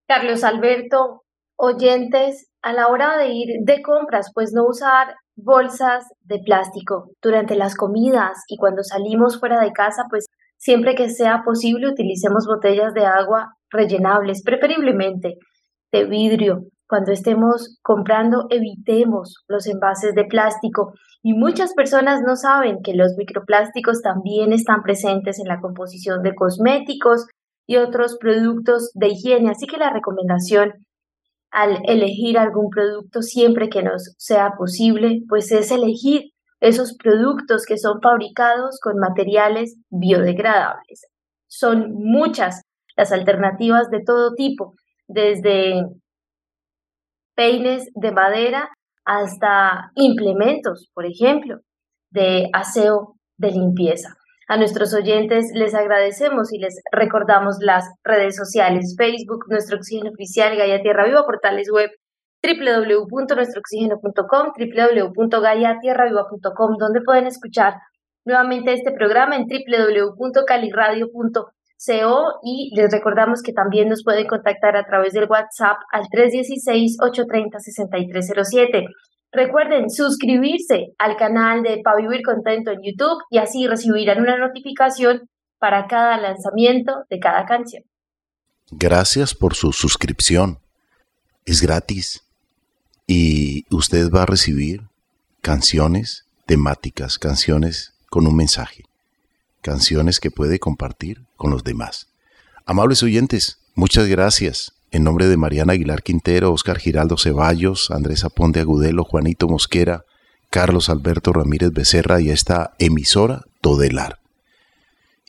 Carlos 0.08 0.42
Alberto, 0.42 1.22
oyentes, 1.54 2.48
a 2.62 2.72
la 2.72 2.88
hora 2.88 3.16
de 3.16 3.28
ir 3.28 3.48
de 3.62 3.80
compras, 3.80 4.32
pues 4.34 4.52
no 4.52 4.64
usar 4.66 5.14
bolsas 5.36 6.06
de 6.24 6.40
plástico 6.40 7.12
durante 7.22 7.54
las 7.54 7.76
comidas 7.76 8.38
y 8.48 8.56
cuando 8.56 8.82
salimos 8.82 9.38
fuera 9.38 9.60
de 9.60 9.70
casa, 9.70 10.06
pues 10.10 10.26
siempre 10.56 10.96
que 10.96 11.10
sea 11.10 11.42
posible 11.44 11.92
utilicemos 11.92 12.44
botellas 12.44 12.92
de 12.92 13.06
agua 13.06 13.54
rellenables, 13.70 14.42
preferiblemente 14.42 15.38
de 15.92 16.04
vidrio. 16.04 16.64
Cuando 16.88 17.12
estemos 17.12 17.78
comprando, 17.82 18.46
evitemos 18.50 19.44
los 19.48 19.66
envases 19.66 20.14
de 20.14 20.24
plástico. 20.24 20.92
Y 21.22 21.34
muchas 21.34 21.72
personas 21.74 22.20
no 22.26 22.36
saben 22.36 22.82
que 22.82 22.94
los 22.94 23.14
microplásticos 23.16 24.02
también 24.02 24.52
están 24.52 24.82
presentes 24.82 25.38
en 25.38 25.48
la 25.48 25.60
composición 25.60 26.22
de 26.22 26.34
cosméticos 26.34 27.26
y 27.66 27.76
otros 27.76 28.16
productos 28.18 28.90
de 28.94 29.08
higiene. 29.08 29.50
Así 29.50 29.66
que 29.66 29.78
la 29.78 29.90
recomendación 29.90 30.72
al 31.50 31.78
elegir 31.86 32.38
algún 32.38 32.70
producto 32.70 33.22
siempre 33.22 33.68
que 33.68 33.82
nos 33.82 34.14
sea 34.16 34.52
posible, 34.58 35.20
pues 35.28 35.52
es 35.52 35.70
elegir 35.70 36.32
esos 36.60 36.96
productos 36.96 37.64
que 37.66 37.76
son 37.76 38.00
fabricados 38.00 38.78
con 38.82 38.98
materiales 38.98 39.76
biodegradables. 39.90 41.06
Son 41.48 41.92
muchas 41.92 42.62
las 42.96 43.12
alternativas 43.12 43.90
de 43.90 44.00
todo 44.04 44.34
tipo, 44.34 44.74
desde 45.08 45.84
peines 47.34 47.88
de 47.94 48.12
madera 48.12 48.68
hasta 49.04 49.90
implementos, 49.94 50.90
por 50.94 51.06
ejemplo, 51.06 51.60
de 52.10 52.50
aseo 52.52 53.16
de 53.38 53.52
limpieza. 53.52 54.14
A 54.48 54.56
nuestros 54.56 54.92
oyentes 54.94 55.52
les 55.54 55.72
agradecemos 55.74 56.52
y 56.52 56.58
les 56.58 56.80
recordamos 56.92 57.56
las 57.60 57.88
redes 58.04 58.36
sociales, 58.36 58.94
Facebook, 58.98 59.46
Nuestro 59.48 59.78
Oxígeno 59.78 60.10
Oficial, 60.10 60.54
Gaia 60.56 60.82
Tierra 60.82 61.06
Viva, 61.06 61.24
portales 61.24 61.70
web 61.72 61.90
www.nuestrooxígeno.com, 62.42 64.52
www.gaiatierraviva.com, 64.58 66.76
donde 66.76 67.00
pueden 67.02 67.28
escuchar 67.28 67.74
nuevamente 68.24 68.72
este 68.72 68.90
programa 68.92 69.36
en 69.36 69.46
www.caliradio.co 71.86 72.40
y 72.42 72.74
les 72.74 72.90
recordamos 72.90 73.42
que 73.42 73.52
también 73.52 73.88
nos 73.88 74.02
pueden 74.02 74.26
contactar 74.26 74.76
a 74.76 74.84
través 74.84 75.12
del 75.12 75.28
WhatsApp 75.28 75.76
al 75.90 76.08
316-830-6307. 76.08 78.88
Recuerden 79.32 79.90
suscribirse 79.90 80.94
al 80.98 81.16
canal 81.16 81.62
de 81.62 81.80
Pa 81.82 81.96
Vivir 81.96 82.22
Contento 82.22 82.70
en 82.70 82.82
YouTube 82.82 83.22
y 83.30 83.38
así 83.38 83.66
recibirán 83.66 84.20
una 84.20 84.36
notificación 84.38 85.22
para 85.58 85.86
cada 85.86 86.18
lanzamiento 86.18 87.04
de 87.08 87.18
cada 87.18 87.46
canción. 87.46 87.82
Gracias 88.70 89.34
por 89.34 89.54
su 89.54 89.72
suscripción. 89.72 90.58
Es 91.44 91.62
gratis 91.62 92.24
y 93.06 93.64
usted 93.74 94.10
va 94.10 94.22
a 94.22 94.26
recibir 94.26 94.82
canciones 95.40 96.26
temáticas, 96.46 97.18
canciones 97.18 97.94
con 98.10 98.26
un 98.26 98.36
mensaje, 98.36 98.84
canciones 99.62 100.20
que 100.20 100.30
puede 100.30 100.58
compartir 100.58 101.24
con 101.36 101.50
los 101.50 101.64
demás. 101.64 102.08
Amables 102.66 103.02
oyentes, 103.02 103.58
muchas 103.74 104.06
gracias. 104.06 104.72
En 104.90 105.04
nombre 105.04 105.26
de 105.26 105.38
Mariana 105.38 105.72
Aguilar 105.72 106.02
Quintero, 106.02 106.52
Oscar 106.52 106.78
Giraldo 106.78 107.16
Ceballos, 107.16 107.90
Andrés 107.90 108.24
Aponte 108.24 108.60
Agudelo, 108.60 109.04
Juanito 109.04 109.48
Mosquera, 109.48 110.04
Carlos 110.50 110.90
Alberto 110.90 111.32
Ramírez 111.32 111.72
Becerra 111.72 112.20
y 112.20 112.28
esta 112.28 112.74
emisora 112.78 113.46
Todelar. 113.62 114.18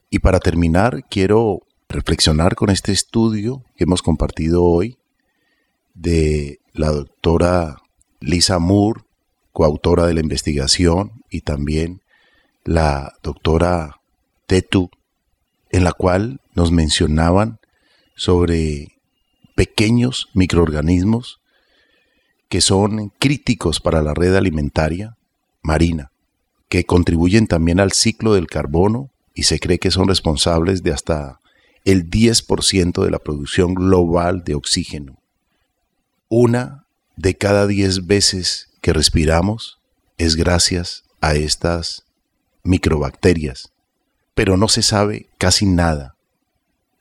Y 0.10 0.20
para 0.20 0.40
terminar, 0.40 1.06
quiero 1.10 1.62
reflexionar 1.88 2.56
con 2.56 2.70
este 2.70 2.92
estudio 2.92 3.64
que 3.78 3.86
hemos 3.86 4.02
compartido 4.02 4.64
hoy 4.64 4.98
de 5.94 6.60
la 6.74 6.92
doctora 6.92 7.78
Lisa 8.20 8.60
Moore, 8.60 9.02
coautora 9.52 10.08
de 10.08 10.14
la 10.14 10.22
investigación, 10.22 11.24
y 11.30 11.42
también 11.42 12.02
la 12.64 13.14
doctora 13.24 14.02
En 15.72 15.84
la 15.84 15.94
cual 15.94 16.40
nos 16.54 16.72
mencionaban 16.72 17.60
sobre 18.16 19.00
pequeños 19.56 20.30
microorganismos 20.34 21.40
que 22.50 22.62
son 22.62 23.12
críticos 23.18 23.80
para 23.80 24.04
la 24.04 24.14
red 24.14 24.36
alimentaria 24.36 25.18
marina, 25.64 26.12
que 26.70 26.84
contribuyen 26.84 27.48
también 27.48 27.80
al 27.80 27.94
ciclo 27.94 28.36
del 28.36 28.46
carbono 28.46 29.10
y 29.34 29.44
se 29.44 29.60
cree 29.60 29.80
que 29.80 29.90
son 29.90 30.08
responsables 30.08 30.84
de 30.84 30.94
hasta 30.94 31.40
el 31.84 32.10
10% 32.10 33.04
de 33.04 33.10
la 33.10 33.20
producción 33.20 33.74
global 33.74 34.44
de 34.44 34.54
oxígeno. 34.54 35.18
Una 36.30 36.86
de 37.16 37.36
cada 37.36 37.66
10 37.66 38.06
veces 38.06 38.70
que 38.82 38.94
respiramos 38.94 39.80
es 40.20 40.36
gracias 40.36 41.04
a 41.22 41.34
estas 41.34 42.04
microbacterias, 42.64 43.73
pero 44.34 44.58
no 44.58 44.68
se 44.68 44.82
sabe 44.82 45.30
casi 45.38 45.66
nada 45.66 46.16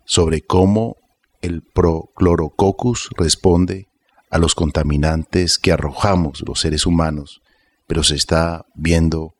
sobre 0.04 0.42
cómo 0.42 0.96
el 1.40 1.62
Prochlorococcus 1.62 3.10
responde 3.16 3.88
a 4.30 4.38
los 4.38 4.54
contaminantes 4.54 5.58
que 5.58 5.72
arrojamos 5.72 6.42
los 6.46 6.60
seres 6.60 6.86
humanos, 6.86 7.42
pero 7.86 8.02
se 8.02 8.14
está 8.14 8.66
viendo 8.74 9.34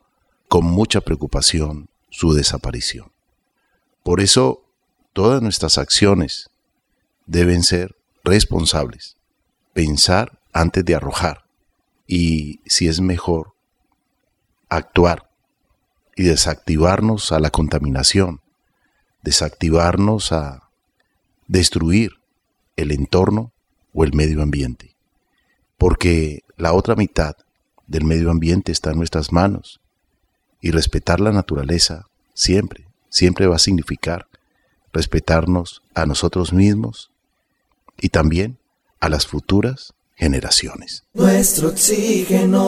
con 0.49 0.64
mucha 0.64 1.01
preocupación 1.01 1.88
su 2.11 2.34
desaparición. 2.34 3.11
Por 4.03 4.20
eso, 4.20 4.64
todas 5.12 5.40
nuestras 5.40 5.78
acciones 5.78 6.51
deben 7.26 7.62
ser 7.62 7.97
responsables, 8.24 9.16
pensar 9.72 10.40
antes 10.53 10.84
de 10.84 10.95
arrojar 10.95 11.45
y, 12.07 12.61
si 12.66 12.88
es 12.88 13.01
mejor, 13.01 13.55
actuar 14.68 15.32
y 16.16 16.24
desactivarnos 16.24 17.32
a 17.32 17.40
la 17.40 17.50
contaminación, 17.50 18.40
desactivarnos 19.22 20.32
a 20.32 20.68
destruir 21.48 22.12
el 22.76 22.92
entorno 22.92 23.52
o 23.94 24.04
el 24.04 24.12
medio 24.12 24.42
ambiente. 24.42 24.94
Porque 25.78 26.42
la 26.56 26.72
otra 26.72 26.94
mitad 26.94 27.36
del 27.86 28.04
medio 28.04 28.30
ambiente 28.30 28.72
está 28.72 28.90
en 28.90 28.98
nuestras 28.98 29.32
manos. 29.32 29.80
Y 30.60 30.70
respetar 30.70 31.20
la 31.20 31.32
naturaleza 31.32 32.06
siempre, 32.34 32.86
siempre 33.08 33.46
va 33.46 33.56
a 33.56 33.60
significar 33.60 34.28
respetarnos 34.92 35.82
a 35.94 36.06
nosotros 36.06 36.52
mismos 36.52 37.10
y 37.98 38.10
también 38.10 38.58
a 39.00 39.08
las 39.08 39.26
futuras 39.26 39.94
generaciones. 40.14 41.04
Nuestro 41.14 41.70
oxígeno. 41.70 42.62